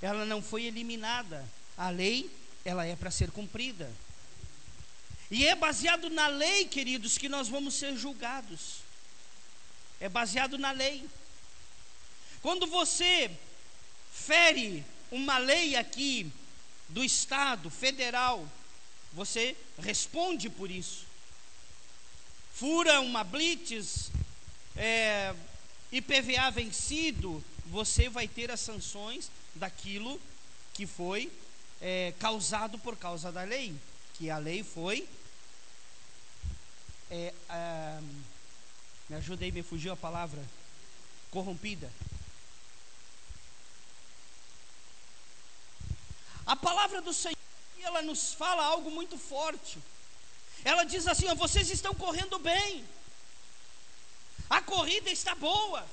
[0.00, 1.44] ela não foi eliminada.
[1.76, 2.30] A lei,
[2.64, 3.90] ela é para ser cumprida.
[5.32, 8.82] E é baseado na lei, queridos, que nós vamos ser julgados.
[9.98, 11.04] É baseado na lei.
[12.40, 13.28] Quando você
[14.12, 16.30] fere uma lei aqui
[16.88, 18.46] do Estado federal,
[19.12, 21.06] você responde por isso.
[22.54, 24.10] Fura uma blitz,
[24.76, 25.34] é,
[25.92, 30.20] IPVA vencido, você vai ter as sanções daquilo
[30.72, 31.30] que foi
[31.80, 33.74] é, causado por causa da lei,
[34.14, 35.08] que a lei foi.
[37.10, 38.00] É, é,
[39.08, 40.42] me ajudei, me fugiu a palavra.
[41.30, 41.90] Corrompida.
[46.46, 47.36] A palavra do Senhor,
[47.82, 49.78] ela nos fala algo muito forte.
[50.64, 52.86] Ela diz assim: ó, vocês estão correndo bem,
[54.48, 55.86] a corrida está boa,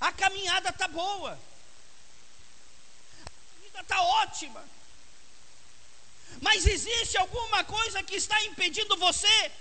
[0.00, 1.38] a caminhada está boa
[3.76, 4.64] vida está ótima.
[6.40, 9.52] Mas existe alguma coisa que está impedindo você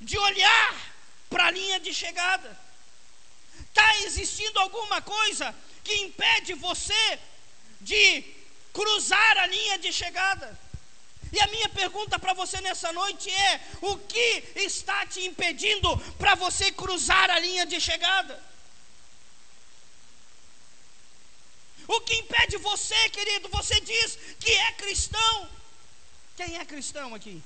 [0.00, 0.94] de olhar
[1.28, 2.58] para a linha de chegada?
[3.60, 7.18] Está existindo alguma coisa que impede você
[7.80, 8.22] de
[8.72, 10.58] cruzar a linha de chegada?
[11.32, 16.34] E a minha pergunta para você nessa noite é: o que está te impedindo para
[16.34, 18.42] você cruzar a linha de chegada?
[21.86, 23.48] O que impede você, querido?
[23.48, 25.48] Você diz que é cristão.
[26.36, 27.42] Quem é cristão aqui?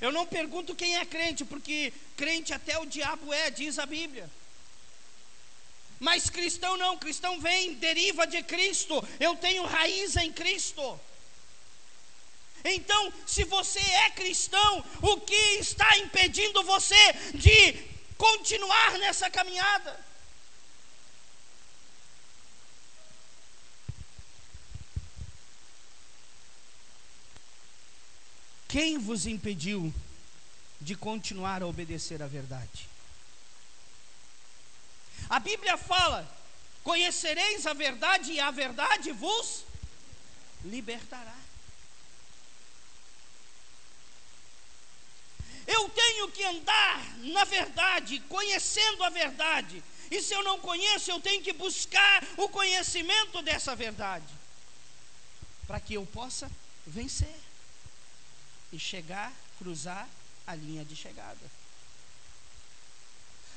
[0.00, 4.28] Eu não pergunto quem é crente, porque crente até o diabo é, diz a Bíblia.
[6.02, 8.92] Mas cristão não, cristão vem, deriva de Cristo.
[9.20, 11.00] Eu tenho raiz em Cristo.
[12.64, 16.96] Então, se você é cristão, o que está impedindo você
[17.34, 17.74] de
[18.18, 20.04] continuar nessa caminhada?
[28.66, 29.94] Quem vos impediu
[30.80, 32.91] de continuar a obedecer à verdade?
[35.32, 36.30] A Bíblia fala:
[36.84, 39.64] conhecereis a verdade e a verdade vos
[40.62, 41.34] libertará.
[45.66, 49.82] Eu tenho que andar na verdade, conhecendo a verdade.
[50.10, 54.28] E se eu não conheço, eu tenho que buscar o conhecimento dessa verdade,
[55.66, 56.50] para que eu possa
[56.86, 57.40] vencer
[58.70, 60.06] e chegar, cruzar
[60.46, 61.61] a linha de chegada.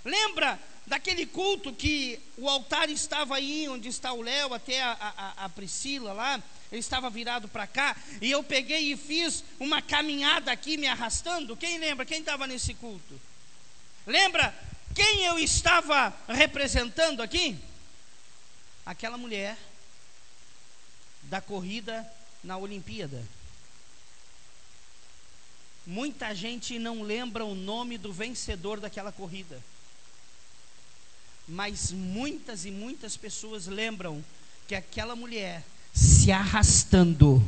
[0.06, 5.46] Lembra daquele culto que o altar estava aí, onde está o Léo, até a, a,
[5.46, 6.42] a Priscila lá,
[6.72, 11.58] ele estava virado para cá, e eu peguei e fiz uma caminhada aqui me arrastando.
[11.58, 12.06] Quem lembra?
[12.06, 13.20] Quem estava nesse culto?
[14.06, 14.54] Lembra
[14.94, 17.58] quem eu estava representando aqui?
[18.86, 19.58] Aquela mulher
[21.24, 22.08] da corrida
[22.44, 23.22] na Olimpíada.
[25.86, 29.62] Muita gente não lembra o nome do vencedor daquela corrida.
[31.48, 34.24] Mas muitas e muitas pessoas lembram
[34.68, 37.44] que aquela mulher se arrastando.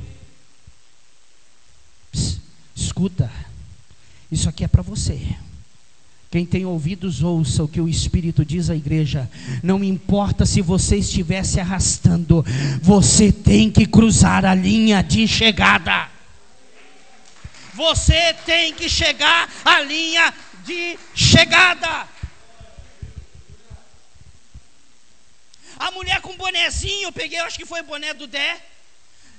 [2.12, 2.40] Pss,
[2.76, 3.32] escuta,
[4.32, 5.20] isso aqui é para você.
[6.30, 9.30] Quem tem ouvidos, ouça o que o Espírito diz à igreja.
[9.64, 12.46] Não importa se você estiver se arrastando,
[12.82, 16.10] você tem que cruzar a linha de chegada.
[17.74, 20.34] Você tem que chegar à linha
[20.66, 22.08] de chegada.
[25.80, 28.62] A mulher com bonezinho, eu peguei, acho que foi boné do Dé.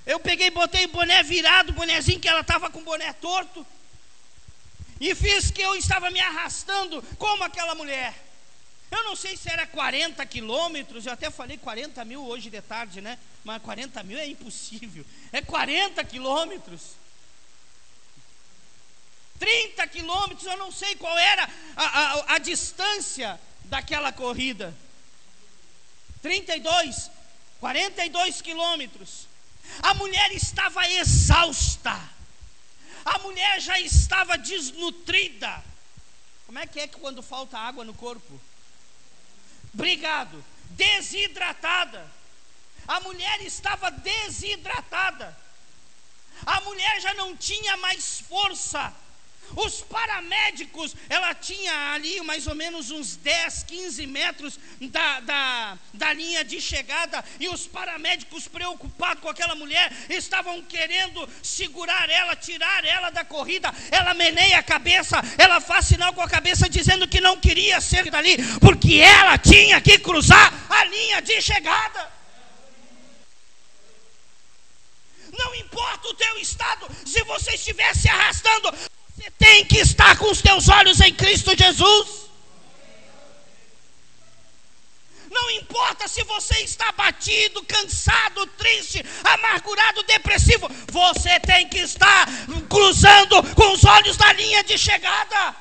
[0.07, 3.67] Eu peguei, botei o boné virado, bonezinho que ela estava com o boné torto.
[5.01, 8.15] E fiz que eu estava me arrastando como aquela mulher.
[8.91, 13.01] Eu não sei se era 40 quilômetros, eu até falei 40 mil hoje de tarde,
[13.01, 13.19] né?
[13.45, 15.05] Mas 40 mil é impossível.
[15.31, 16.97] É 40 quilômetros.
[19.39, 24.75] 30 quilômetros, eu não sei qual era a, a, a distância daquela corrida.
[26.23, 27.11] 32,
[27.61, 29.27] 42 quilômetros.
[29.83, 31.99] A mulher estava exausta.
[33.05, 35.63] A mulher já estava desnutrida.
[36.47, 38.41] Como é que é que quando falta água no corpo?
[39.73, 40.45] Obrigado.
[40.71, 42.11] Desidratada.
[42.87, 45.37] A mulher estava desidratada.
[46.47, 48.95] A mulher já não tinha mais força
[49.57, 56.13] os paramédicos, ela tinha ali mais ou menos uns 10, 15 metros da, da, da
[56.13, 62.85] linha de chegada, e os paramédicos, preocupados com aquela mulher, estavam querendo segurar ela, tirar
[62.85, 63.73] ela da corrida.
[63.91, 68.11] Ela meneia a cabeça, ela faz sinal com a cabeça, dizendo que não queria ser
[68.11, 72.19] dali, porque ela tinha que cruzar a linha de chegada.
[75.39, 78.73] Não importa o teu estado, se você estiver se arrastando,
[79.19, 82.29] você tem que estar com os teus olhos em Cristo Jesus.
[85.29, 92.27] Não importa se você está batido, cansado, triste, amargurado, depressivo, você tem que estar
[92.69, 95.57] cruzando com os olhos da linha de chegada.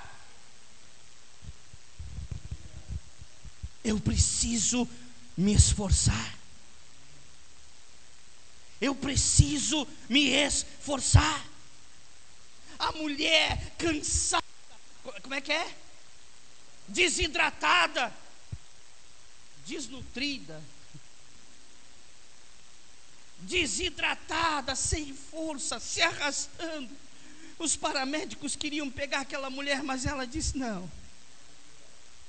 [3.83, 4.87] Eu preciso
[5.35, 6.35] me esforçar.
[8.79, 11.46] Eu preciso me esforçar
[12.79, 14.43] a mulher cansada,
[15.21, 15.75] como é que é?
[16.87, 18.13] Desidratada,
[19.65, 20.61] desnutrida,
[23.39, 26.95] desidratada, sem força, se arrastando.
[27.59, 30.89] Os paramédicos queriam pegar aquela mulher, mas ela disse: Não,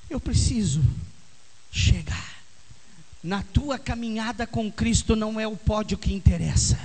[0.08, 0.82] eu preciso
[1.70, 2.38] chegar.
[3.23, 6.79] Na tua caminhada com Cristo não é o pódio que interessa.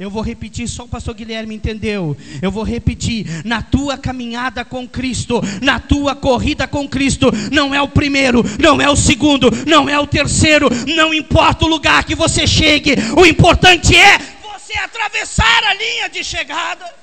[0.00, 2.16] Eu vou repetir, só o pastor Guilherme entendeu.
[2.40, 7.82] Eu vou repetir: na tua caminhada com Cristo, na tua corrida com Cristo, não é
[7.82, 12.14] o primeiro, não é o segundo, não é o terceiro, não importa o lugar que
[12.14, 16.94] você chegue, o importante é você atravessar a linha de chegada.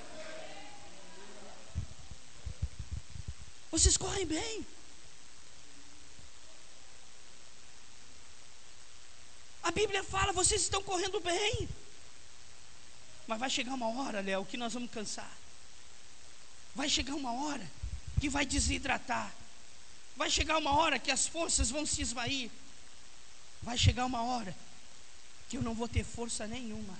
[3.70, 4.66] Vocês correm bem.
[9.62, 11.70] A Bíblia fala, vocês estão correndo bem.
[13.28, 15.32] Mas vai chegar uma hora, Léo, que nós vamos cansar.
[16.74, 17.70] Vai chegar uma hora
[18.20, 19.34] que vai desidratar.
[20.16, 22.50] Vai chegar uma hora que as forças vão se esvair.
[23.62, 24.56] Vai chegar uma hora
[25.50, 26.98] que eu não vou ter força nenhuma.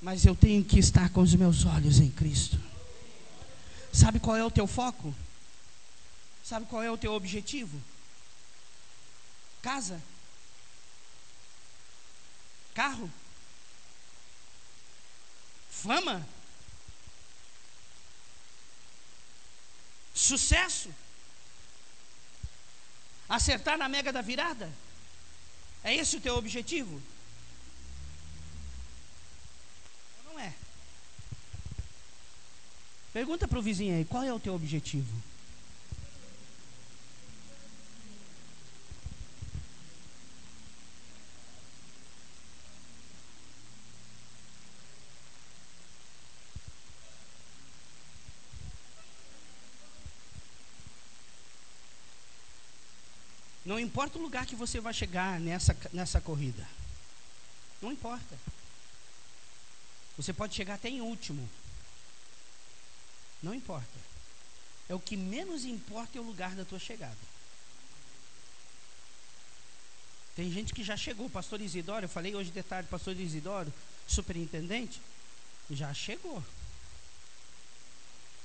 [0.00, 2.60] Mas eu tenho que estar com os meus olhos em Cristo.
[3.92, 5.14] Sabe qual é o teu foco?
[6.44, 7.80] Sabe qual é o teu objetivo?
[9.62, 10.00] Casa?
[12.72, 13.10] Carro?
[15.82, 16.26] Fama?
[20.14, 20.92] Sucesso?
[23.28, 24.72] Acertar na mega da virada?
[25.84, 27.02] É esse o teu objetivo?
[30.18, 30.54] Ou não é?
[33.12, 35.22] Pergunta para o vizinho aí, qual é o teu objetivo?
[53.66, 56.66] Não importa o lugar que você vai chegar nessa, nessa corrida.
[57.82, 58.38] Não importa.
[60.16, 61.46] Você pode chegar até em último.
[63.42, 63.98] Não importa.
[64.88, 67.18] É o que menos importa é o lugar da tua chegada.
[70.36, 73.72] Tem gente que já chegou, pastor Isidoro, eu falei hoje de tarde, pastor Isidoro,
[74.06, 75.00] superintendente,
[75.68, 76.44] já chegou.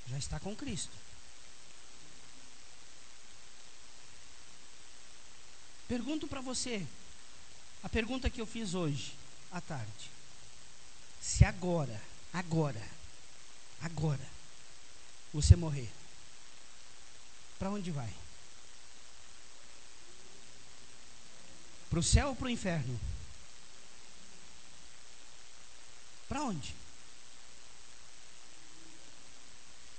[0.07, 1.10] Já está com Cristo.
[5.91, 6.87] Pergunto para você,
[7.83, 9.13] a pergunta que eu fiz hoje
[9.51, 10.09] à tarde.
[11.19, 12.81] Se agora, agora,
[13.81, 14.25] agora,
[15.33, 15.91] você morrer,
[17.59, 18.09] para onde vai?
[21.89, 22.97] Para o céu ou para o inferno?
[26.29, 26.73] Para onde?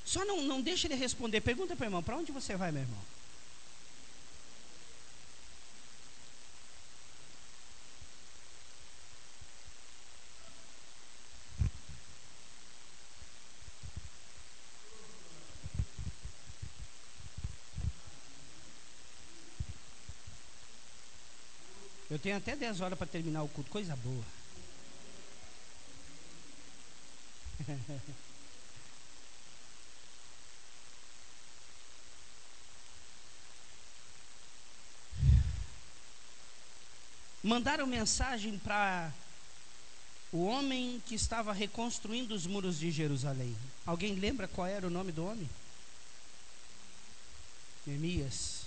[0.06, 1.42] Só não, não deixe ele responder.
[1.42, 3.11] Pergunta para o irmão: para onde você vai, meu irmão?
[22.22, 24.24] Tenho até 10 horas para terminar o culto, coisa boa.
[37.42, 39.12] Mandaram mensagem para
[40.30, 43.56] o homem que estava reconstruindo os muros de Jerusalém.
[43.84, 45.50] Alguém lembra qual era o nome do homem?
[47.84, 48.61] Neemias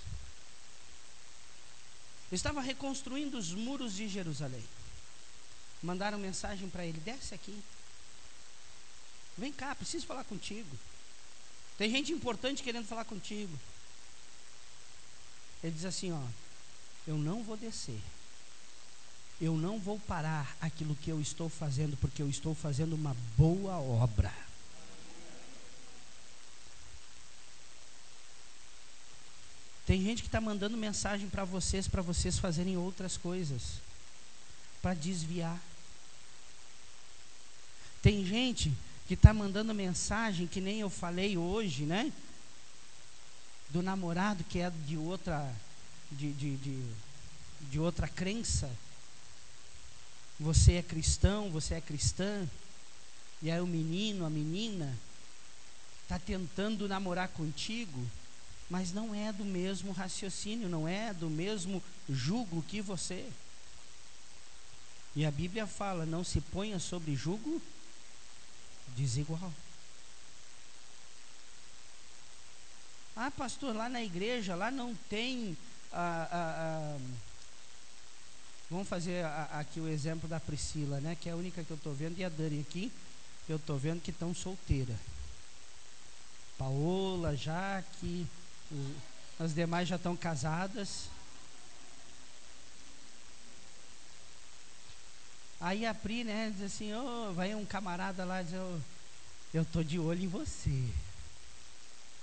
[2.34, 4.64] estava reconstruindo os muros de Jerusalém.
[5.82, 7.62] Mandaram mensagem para ele: desce aqui.
[9.38, 10.76] Vem cá, preciso falar contigo.
[11.76, 13.56] Tem gente importante querendo falar contigo.
[15.62, 16.22] Ele diz assim: Ó,
[17.06, 18.00] eu não vou descer.
[19.40, 23.78] Eu não vou parar aquilo que eu estou fazendo, porque eu estou fazendo uma boa
[23.78, 24.32] obra.
[29.86, 33.80] Tem gente que está mandando mensagem para vocês, para vocês fazerem outras coisas,
[34.82, 35.62] para desviar.
[38.02, 38.72] Tem gente
[39.06, 42.12] que está mandando mensagem, que nem eu falei hoje, né?
[43.70, 45.54] Do namorado que é de outra,
[46.10, 46.82] de, de, de,
[47.70, 48.68] de outra crença.
[50.40, 52.48] Você é cristão, você é cristã,
[53.40, 54.98] e aí o menino, a menina,
[56.02, 58.04] está tentando namorar contigo
[58.68, 63.28] mas não é do mesmo raciocínio, não é do mesmo jugo que você.
[65.14, 67.62] E a Bíblia fala: não se ponha sobre jugo
[68.96, 69.52] desigual.
[73.14, 75.56] Ah, pastor, lá na igreja, lá não tem.
[75.92, 76.98] Ah, ah, ah,
[78.70, 81.16] vamos fazer aqui o exemplo da Priscila, né?
[81.18, 82.92] Que é a única que eu estou vendo, e a Dani aqui,
[83.48, 84.94] eu estou vendo que estão solteira.
[86.58, 88.26] Paola, Jaque,
[89.38, 91.08] as demais já estão casadas.
[95.60, 98.78] Aí a Pri, né, diz assim, oh, vai um camarada lá diz, oh,
[99.52, 100.84] eu tô de olho em você.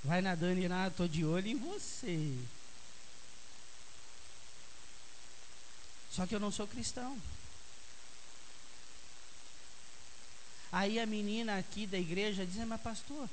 [0.03, 2.37] Vai na Dani lá, eu tô de olho em você.
[6.11, 7.17] Só que eu não sou cristão.
[10.71, 13.29] Aí a menina aqui da igreja diz, mas pastor,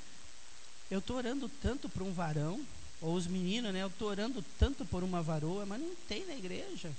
[0.91, 2.65] eu estou orando tanto para um varão,
[3.01, 3.83] ou os meninos, né?
[3.83, 6.93] Eu estou orando tanto por uma varoa, mas não tem na igreja.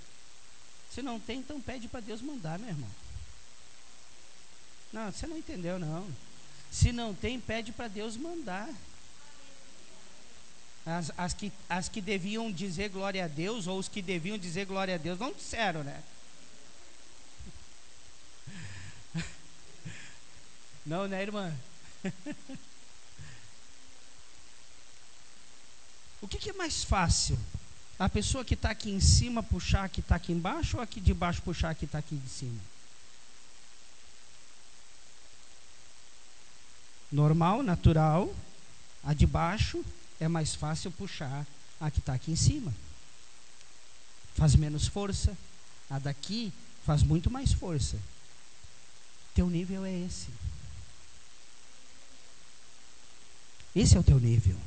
[0.91, 2.89] Se não tem, então pede para Deus mandar, meu irmão.
[4.91, 6.07] Não, você não entendeu, não.
[6.71, 8.69] Se não tem, pede para Deus mandar.
[10.85, 14.65] As, as, que, as que deviam dizer glória a Deus, ou os que deviam dizer
[14.65, 16.03] glória a Deus, não disseram, né?
[20.83, 21.55] Não, né, irmã?
[26.21, 27.37] o que, que, é mais fácil?
[27.97, 30.87] A pessoa que está aqui em cima puxar a que está aqui embaixo, ou a
[30.87, 32.61] que de baixo puxar a que está aqui de cima?
[37.11, 38.33] Normal, natural.
[39.03, 39.83] A de baixo
[40.19, 41.45] é mais fácil puxar
[41.79, 42.73] a que está aqui em cima.
[44.35, 45.35] Faz menos força.
[45.89, 46.53] A daqui
[46.85, 47.97] faz muito mais força.
[49.33, 50.29] Teu nível é esse.
[53.75, 54.57] Esse é o teu nível.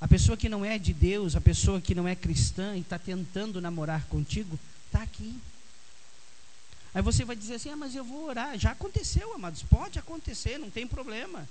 [0.00, 2.98] A pessoa que não é de Deus, a pessoa que não é cristã e está
[2.98, 5.38] tentando namorar contigo, está aqui.
[6.94, 8.58] Aí você vai dizer assim: ah, mas eu vou orar.
[8.58, 9.62] Já aconteceu, amados.
[9.62, 11.46] Pode acontecer, não tem problema.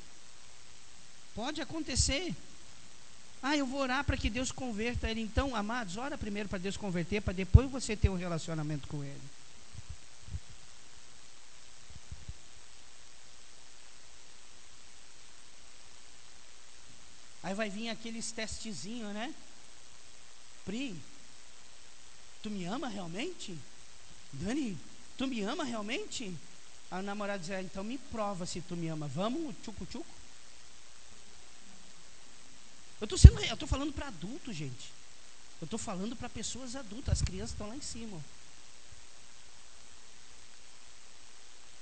[1.35, 2.35] Pode acontecer.
[3.41, 5.21] Ah, eu vou orar para que Deus converta ele.
[5.21, 9.21] Então, amados, ora primeiro para Deus converter, para depois você ter um relacionamento com ele.
[17.49, 19.33] Aí vai vir aqueles testezinhos, né?
[20.63, 20.95] Pri,
[22.43, 23.57] tu me ama realmente?
[24.31, 24.77] Dani,
[25.17, 26.31] tu me ama realmente?
[26.91, 29.07] A namorada diz, ah, então me prova se tu me ama.
[29.07, 30.05] Vamos, tchucu tchucu?
[33.01, 34.91] Eu estou sendo, eu estou falando para adultos, gente.
[35.59, 37.19] Eu estou falando para pessoas adultas.
[37.19, 38.23] As crianças estão lá em cima.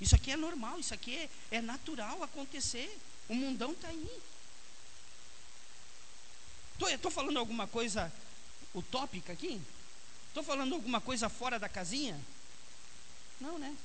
[0.00, 2.98] Isso aqui é normal, isso aqui é, é natural acontecer.
[3.28, 4.37] O mundão está aí.
[6.80, 8.12] Estou falando alguma coisa
[8.74, 9.60] utópica aqui?
[10.28, 12.18] Estou falando alguma coisa fora da casinha?
[13.40, 13.76] Não, né?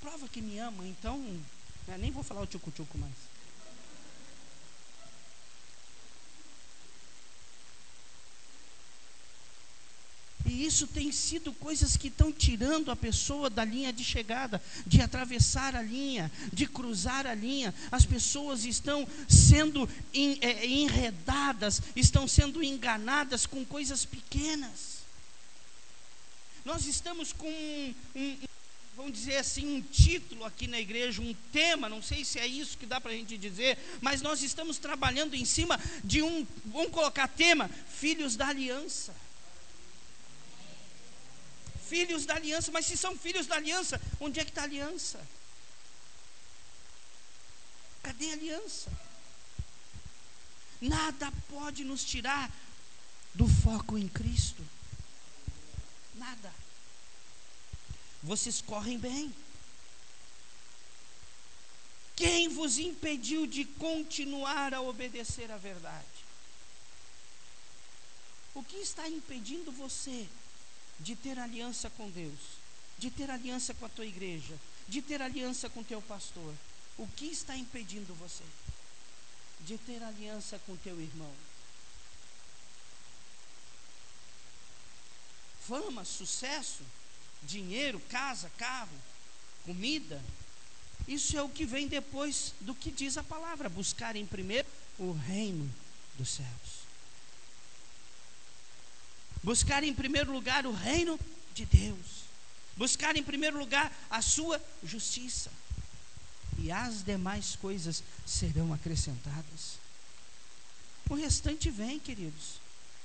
[0.00, 1.18] Prova que me ama, então.
[1.86, 3.31] Né, nem vou falar o tchucu-tchucu mais.
[10.52, 15.00] E isso tem sido coisas que estão tirando a pessoa da linha de chegada, de
[15.00, 17.74] atravessar a linha, de cruzar a linha.
[17.90, 19.88] As pessoas estão sendo
[20.42, 24.98] é, enredadas, estão sendo enganadas com coisas pequenas.
[26.66, 28.36] Nós estamos com um, um
[28.94, 32.76] vamos dizer assim, um título aqui na igreja, um tema, não sei se é isso
[32.76, 36.92] que dá para a gente dizer, mas nós estamos trabalhando em cima de um, vamos
[36.92, 39.14] colocar tema, Filhos da Aliança
[41.92, 42.72] filhos da aliança.
[42.72, 45.20] Mas se são filhos da aliança, onde é que está a aliança?
[48.02, 48.90] Cadê a aliança?
[50.80, 52.50] Nada pode nos tirar
[53.34, 54.64] do foco em Cristo.
[56.14, 56.52] Nada.
[58.22, 59.34] Vocês correm bem.
[62.16, 66.06] Quem vos impediu de continuar a obedecer à verdade?
[68.54, 70.28] O que está impedindo você
[71.02, 72.38] de ter aliança com Deus,
[72.98, 76.54] de ter aliança com a tua igreja, de ter aliança com teu pastor.
[76.96, 78.44] O que está impedindo você
[79.60, 81.32] de ter aliança com teu irmão?
[85.66, 86.82] Fama, sucesso,
[87.42, 88.96] dinheiro, casa, carro,
[89.64, 90.22] comida.
[91.06, 95.12] Isso é o que vem depois do que diz a palavra: buscar em primeiro o
[95.12, 95.72] reino
[96.16, 96.81] dos céus.
[99.42, 101.18] Buscar em primeiro lugar o reino
[101.54, 102.22] de Deus.
[102.76, 105.50] Buscar em primeiro lugar a sua justiça.
[106.58, 109.78] E as demais coisas serão acrescentadas.
[111.10, 112.60] O restante vem, queridos,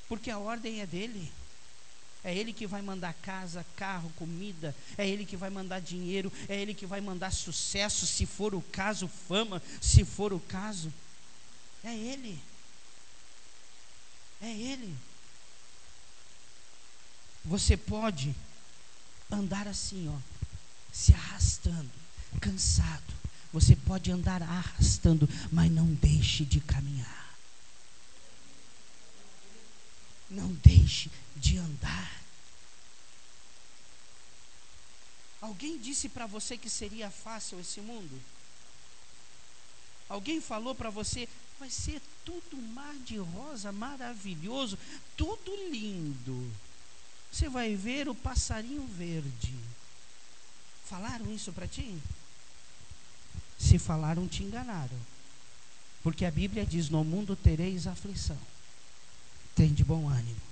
[0.08, 1.32] porque a ordem é dele.
[2.24, 4.76] É Ele que vai mandar casa, carro, comida.
[4.98, 6.32] É Ele que vai mandar dinheiro.
[6.48, 10.94] É Ele que vai mandar sucesso, se for o caso, fama, se for o caso.
[11.84, 12.40] É Ele.
[14.42, 14.96] É Ele.
[17.48, 18.36] Você pode
[19.32, 20.20] andar assim, ó,
[20.91, 21.89] se arrastando,
[22.41, 23.14] cansado.
[23.54, 27.38] Você pode andar arrastando, mas não deixe de caminhar.
[30.30, 32.22] Não deixe de andar.
[35.39, 38.22] Alguém disse para você que seria fácil esse mundo?
[40.10, 44.78] Alguém falou para você, vai ser tudo mar de rosa, maravilhoso,
[45.16, 46.52] tudo lindo
[47.32, 49.53] você vai ver o passarinho verde.
[50.86, 51.97] Falaram isso para ti?
[53.59, 54.97] Se falaram, te enganaram.
[56.01, 58.38] Porque a Bíblia diz: No mundo tereis aflição.
[59.55, 60.47] Tem de bom ânimo.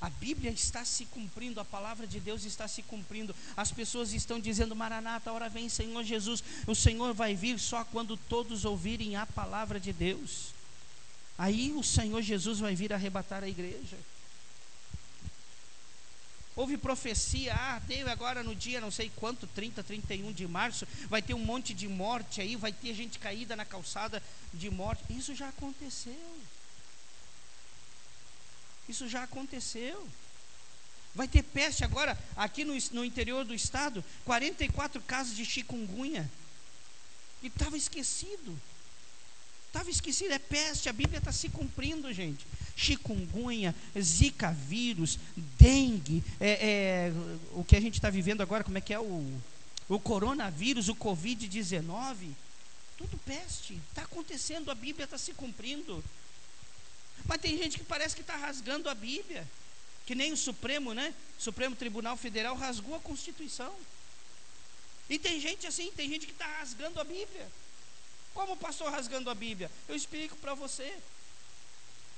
[0.00, 3.34] A Bíblia está se cumprindo, a palavra de Deus está se cumprindo.
[3.56, 6.42] As pessoas estão dizendo: Maranata, a hora vem, Senhor Jesus.
[6.66, 10.57] O Senhor vai vir só quando todos ouvirem a palavra de Deus.
[11.38, 13.96] Aí o Senhor Jesus vai vir arrebatar a igreja.
[16.56, 21.22] Houve profecia, ah, teve agora no dia não sei quanto, 30, 31 de março, vai
[21.22, 24.20] ter um monte de morte aí, vai ter gente caída na calçada
[24.52, 25.04] de morte.
[25.08, 26.40] Isso já aconteceu.
[28.88, 30.08] Isso já aconteceu.
[31.14, 36.28] Vai ter peste agora, aqui no, no interior do estado, 44 casos de chikungunya.
[37.40, 38.60] E estava esquecido.
[39.68, 42.44] Estava esquecido, é peste, a Bíblia está se cumprindo, gente.
[42.74, 45.18] Chikungunya, Zika vírus,
[45.58, 47.12] dengue, é, é,
[47.52, 49.40] o que a gente está vivendo agora, como é que é o,
[49.88, 52.30] o coronavírus, o Covid-19,
[52.96, 56.02] tudo peste, está acontecendo, a Bíblia está se cumprindo.
[57.26, 59.46] Mas tem gente que parece que está rasgando a Bíblia,
[60.06, 61.14] que nem o Supremo, né?
[61.38, 63.74] O Supremo Tribunal Federal rasgou a Constituição.
[65.10, 67.46] E tem gente assim, tem gente que está rasgando a Bíblia.
[68.38, 69.68] Como o pastor rasgando a Bíblia?
[69.88, 70.96] Eu explico para você.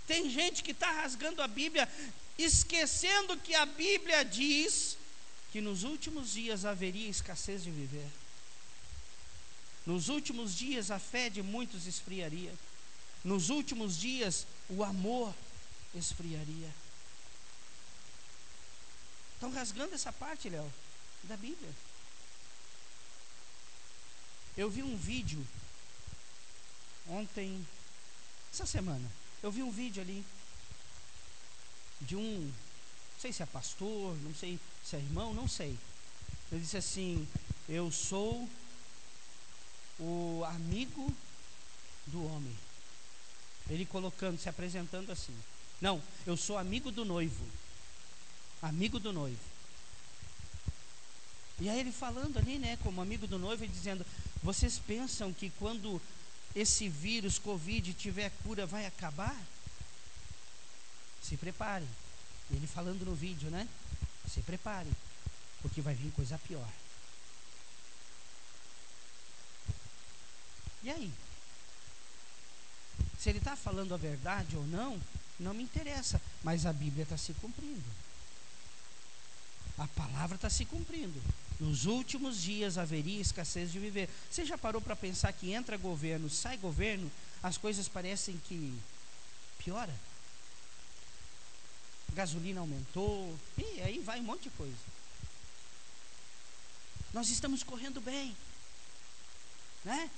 [0.06, 1.90] Tem gente que está rasgando a Bíblia,
[2.36, 4.98] esquecendo que a Bíblia diz
[5.50, 8.06] que nos últimos dias haveria escassez de viver.
[9.86, 12.52] Nos últimos dias a fé de muitos esfriaria.
[13.24, 15.34] Nos últimos dias o amor
[15.94, 16.70] esfriaria.
[19.36, 20.70] Estão rasgando essa parte, Léo,
[21.24, 21.74] da Bíblia.
[24.54, 25.42] Eu vi um vídeo
[27.08, 27.66] ontem,
[28.52, 29.10] essa semana,
[29.42, 30.24] eu vi um vídeo ali
[32.00, 35.78] de um, não sei se é pastor, não sei se é irmão, não sei.
[36.50, 37.28] Ele disse assim:
[37.68, 38.48] Eu sou
[39.98, 41.14] o amigo
[42.06, 42.56] do homem.
[43.68, 45.36] Ele colocando, se apresentando assim.
[45.80, 47.44] Não, eu sou amigo do noivo.
[48.60, 49.50] Amigo do noivo.
[51.60, 54.04] E aí ele falando ali, né, como amigo do noivo, e dizendo:
[54.42, 56.00] Vocês pensam que quando
[56.54, 59.36] esse vírus Covid tiver cura, vai acabar?
[61.22, 61.86] Se prepare.
[62.50, 63.68] Ele falando no vídeo, né?
[64.28, 64.90] Se prepare,
[65.62, 66.68] porque vai vir coisa pior.
[70.82, 71.12] E aí?
[73.18, 75.00] Se ele está falando a verdade ou não,
[75.38, 77.84] não me interessa, mas a Bíblia está se cumprindo.
[79.78, 81.20] A palavra está se cumprindo.
[81.60, 84.08] Nos últimos dias haveria escassez de viver.
[84.30, 88.80] Você já parou para pensar que entra governo, sai governo, as coisas parecem que
[89.58, 89.94] piora?
[92.14, 94.74] Gasolina aumentou, e aí vai um monte de coisa.
[97.12, 98.34] Nós estamos correndo bem,
[99.84, 100.10] né?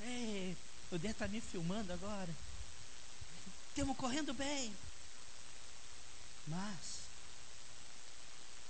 [0.00, 0.56] Ei,
[0.90, 2.34] o Dê está me filmando agora.
[3.68, 4.74] Estamos correndo bem.
[6.48, 7.04] Mas,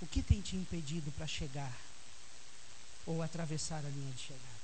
[0.01, 1.73] o que tem te impedido para chegar
[3.05, 4.55] ou atravessar a linha de chegada.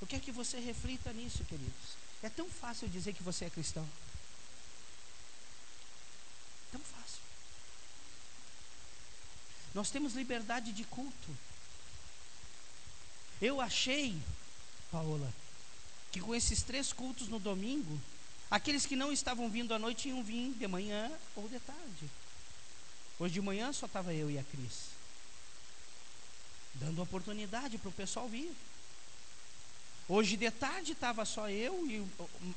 [0.00, 1.96] Eu quero que você reflita nisso, queridos.
[2.22, 3.86] É tão fácil dizer que você é cristão.
[6.72, 7.20] Tão fácil.
[9.74, 11.36] Nós temos liberdade de culto.
[13.40, 14.20] Eu achei,
[14.90, 15.32] Paola,
[16.10, 18.00] que com esses três cultos no domingo,
[18.50, 22.10] aqueles que não estavam vindo à noite iam vir de manhã ou de tarde.
[23.20, 24.88] Hoje de manhã só estava eu e a Cris.
[26.76, 28.50] Dando oportunidade para o pessoal vir.
[30.08, 32.02] Hoje de tarde estava só eu e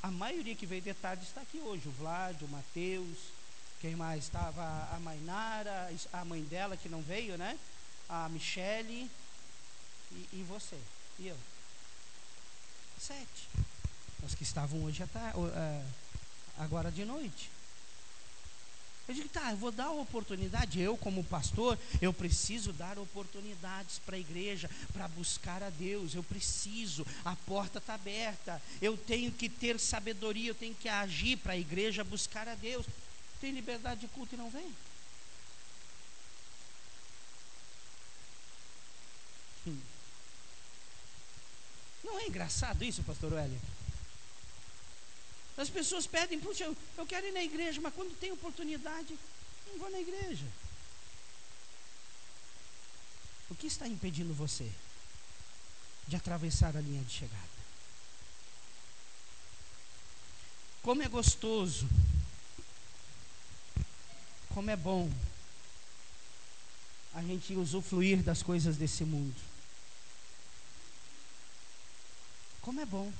[0.02, 1.86] a maioria que veio de tarde está aqui hoje.
[1.86, 3.18] O Vlad, o Matheus,
[3.78, 4.24] quem mais?
[4.24, 7.58] Estava a Mainara, a mãe dela que não veio, né?
[8.08, 9.10] A Michele
[10.12, 10.80] e, e você.
[11.18, 11.36] E eu.
[12.98, 13.50] Sete.
[14.22, 15.04] Os que estavam hoje
[16.56, 17.53] agora de noite.
[19.06, 20.80] Eu digo, tá, eu vou dar oportunidade.
[20.80, 26.14] Eu, como pastor, eu preciso dar oportunidades para a igreja, para buscar a Deus.
[26.14, 28.62] Eu preciso, a porta está aberta.
[28.80, 32.86] Eu tenho que ter sabedoria, eu tenho que agir para a igreja buscar a Deus.
[33.40, 34.74] Tem liberdade de culto e não vem?
[39.66, 39.80] Hum.
[42.02, 43.73] Não é engraçado isso, pastor Hélio?
[45.56, 49.16] As pessoas pedem, puxa, eu, eu quero ir na igreja, mas quando tem oportunidade,
[49.68, 50.46] não vou na igreja.
[53.50, 54.70] O que está impedindo você
[56.08, 57.54] de atravessar a linha de chegada?
[60.82, 61.88] Como é gostoso,
[64.50, 65.10] como é bom
[67.14, 69.40] a gente usufruir das coisas desse mundo.
[72.60, 73.12] Como é bom.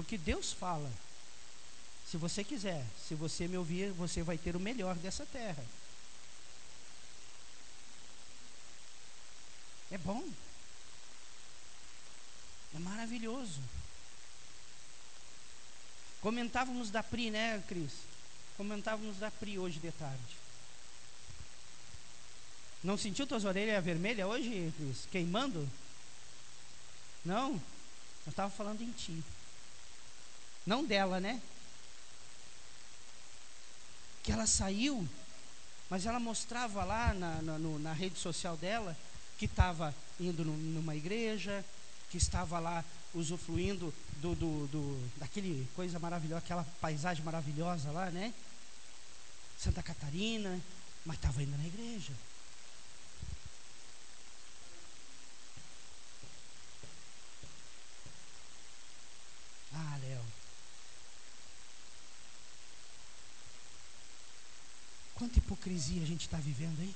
[0.00, 0.90] Porque Deus fala.
[2.10, 5.62] Se você quiser, se você me ouvir, você vai ter o melhor dessa terra.
[9.90, 10.26] É bom.
[12.74, 13.60] É maravilhoso.
[16.22, 17.92] Comentávamos da Pri, né, Cris?
[18.56, 20.36] Comentávamos da Pri hoje de tarde.
[22.82, 25.06] Não sentiu tuas orelhas vermelhas hoje, Cris?
[25.10, 25.68] Queimando?
[27.22, 27.52] Não?
[28.24, 29.22] Eu estava falando em ti.
[30.66, 31.40] Não dela, né?
[34.22, 35.08] Que ela saiu,
[35.88, 38.96] mas ela mostrava lá na, na, no, na rede social dela
[39.38, 41.64] que estava indo numa igreja,
[42.10, 42.84] que estava lá
[43.14, 48.34] usufruindo do, do, do, daquele coisa maravilhosa, aquela paisagem maravilhosa lá, né?
[49.58, 50.60] Santa Catarina,
[51.04, 52.12] mas estava indo na igreja.
[59.72, 60.39] Ah, Léo.
[65.20, 66.94] Quanta hipocrisia a gente está vivendo aí?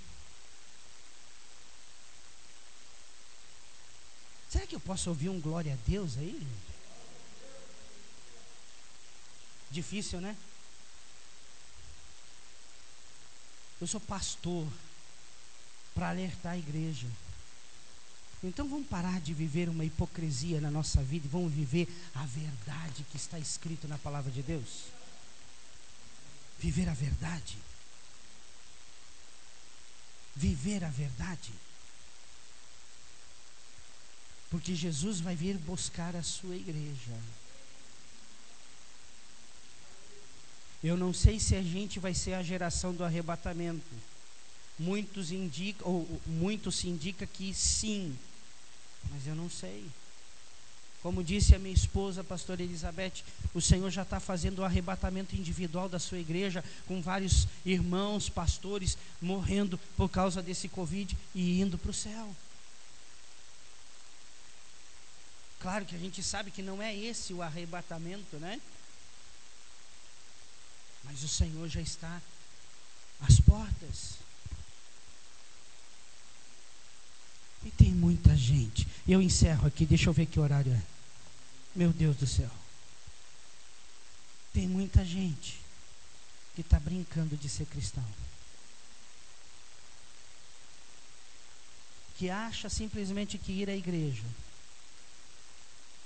[4.49, 6.43] Será que eu posso ouvir um glória a Deus aí?
[9.71, 10.35] Difícil, né?
[13.79, 14.67] Eu sou pastor
[15.95, 17.07] para alertar a igreja.
[18.43, 23.05] Então vamos parar de viver uma hipocrisia na nossa vida e vamos viver a verdade
[23.11, 24.85] que está escrito na palavra de Deus.
[26.59, 27.64] Viver a verdade.
[30.37, 31.53] Viver a verdade.
[34.51, 37.19] Porque Jesus vai vir buscar a sua igreja.
[40.83, 43.95] Eu não sei se a gente vai ser a geração do arrebatamento.
[44.79, 48.19] Muitos indicam, ou muito se indica que sim,
[49.11, 49.87] mas eu não sei.
[51.05, 55.37] Como disse a minha esposa, a pastora Elizabeth, o Senhor já está fazendo o arrebatamento
[55.37, 61.77] individual da sua igreja, com vários irmãos, pastores, morrendo por causa desse Covid e indo
[61.77, 62.35] para o céu.
[65.61, 68.59] Claro que a gente sabe que não é esse o arrebatamento, né?
[71.05, 72.19] Mas o Senhor já está
[73.21, 74.15] às portas.
[77.63, 78.89] E tem muita gente.
[79.07, 80.94] Eu encerro aqui, deixa eu ver que horário é.
[81.75, 82.51] Meu Deus do céu.
[84.53, 85.61] Tem muita gente
[86.55, 88.05] que está brincando de ser cristão.
[92.17, 94.23] Que acha simplesmente que ir à igreja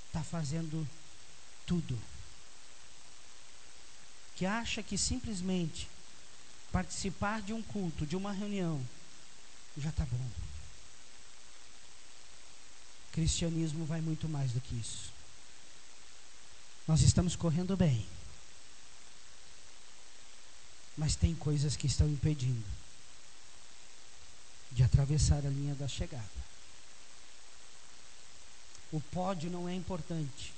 [0.07, 0.89] está fazendo
[1.67, 1.99] tudo.
[4.37, 5.87] Que acha que simplesmente
[6.73, 8.83] participar de um culto, de uma reunião,
[9.77, 10.31] já está bom.
[13.13, 15.18] Cristianismo vai muito mais do que isso.
[16.89, 18.07] Nós estamos correndo bem.
[20.97, 22.65] Mas tem coisas que estão impedindo
[24.73, 26.25] de atravessar a linha da chegada.
[28.91, 30.55] O pódio não é importante.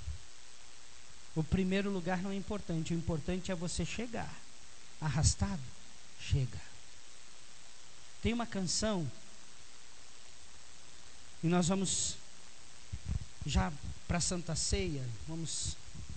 [1.35, 2.93] O primeiro lugar não é importante.
[2.93, 4.33] O importante é você chegar.
[5.01, 5.61] Arrastado,
[6.17, 6.61] chega.
[8.21, 9.09] Tem uma canção.
[11.43, 12.15] E nós vamos
[13.45, 13.71] já
[14.07, 15.75] para Santa Ceia, vamos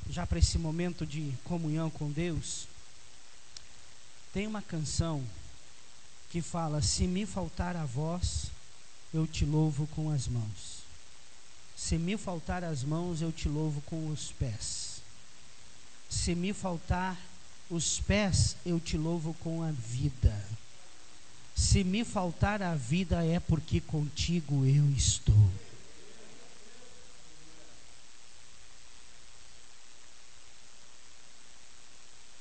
[0.09, 2.67] já para esse momento de comunhão com Deus.
[4.33, 5.25] Tem uma canção
[6.31, 8.47] que fala: Se me faltar a voz,
[9.13, 10.83] eu te louvo com as mãos.
[11.77, 15.03] Se me faltar as mãos, eu te louvo com os pés.
[16.09, 17.19] Se me faltar
[17.69, 20.35] os pés, eu te louvo com a vida.
[21.55, 25.51] Se me faltar a vida, é porque contigo eu estou.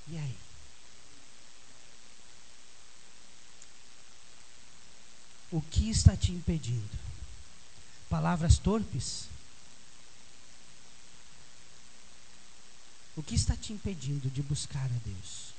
[0.08, 0.36] E aí?
[5.54, 7.04] O que está te impedindo?
[8.14, 9.28] palavras torpes?
[13.16, 15.54] O que está te impedindo de buscar a Deus?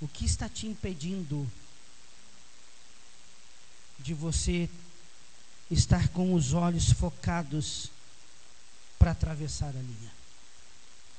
[0.00, 1.50] O que está te impedindo
[3.98, 4.70] de você
[5.68, 7.90] estar com os olhos focados
[9.00, 10.12] para atravessar a linha?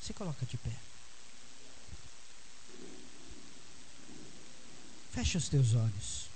[0.01, 0.86] Se coloca de pé.
[5.17, 6.26] Feche os teus olhos.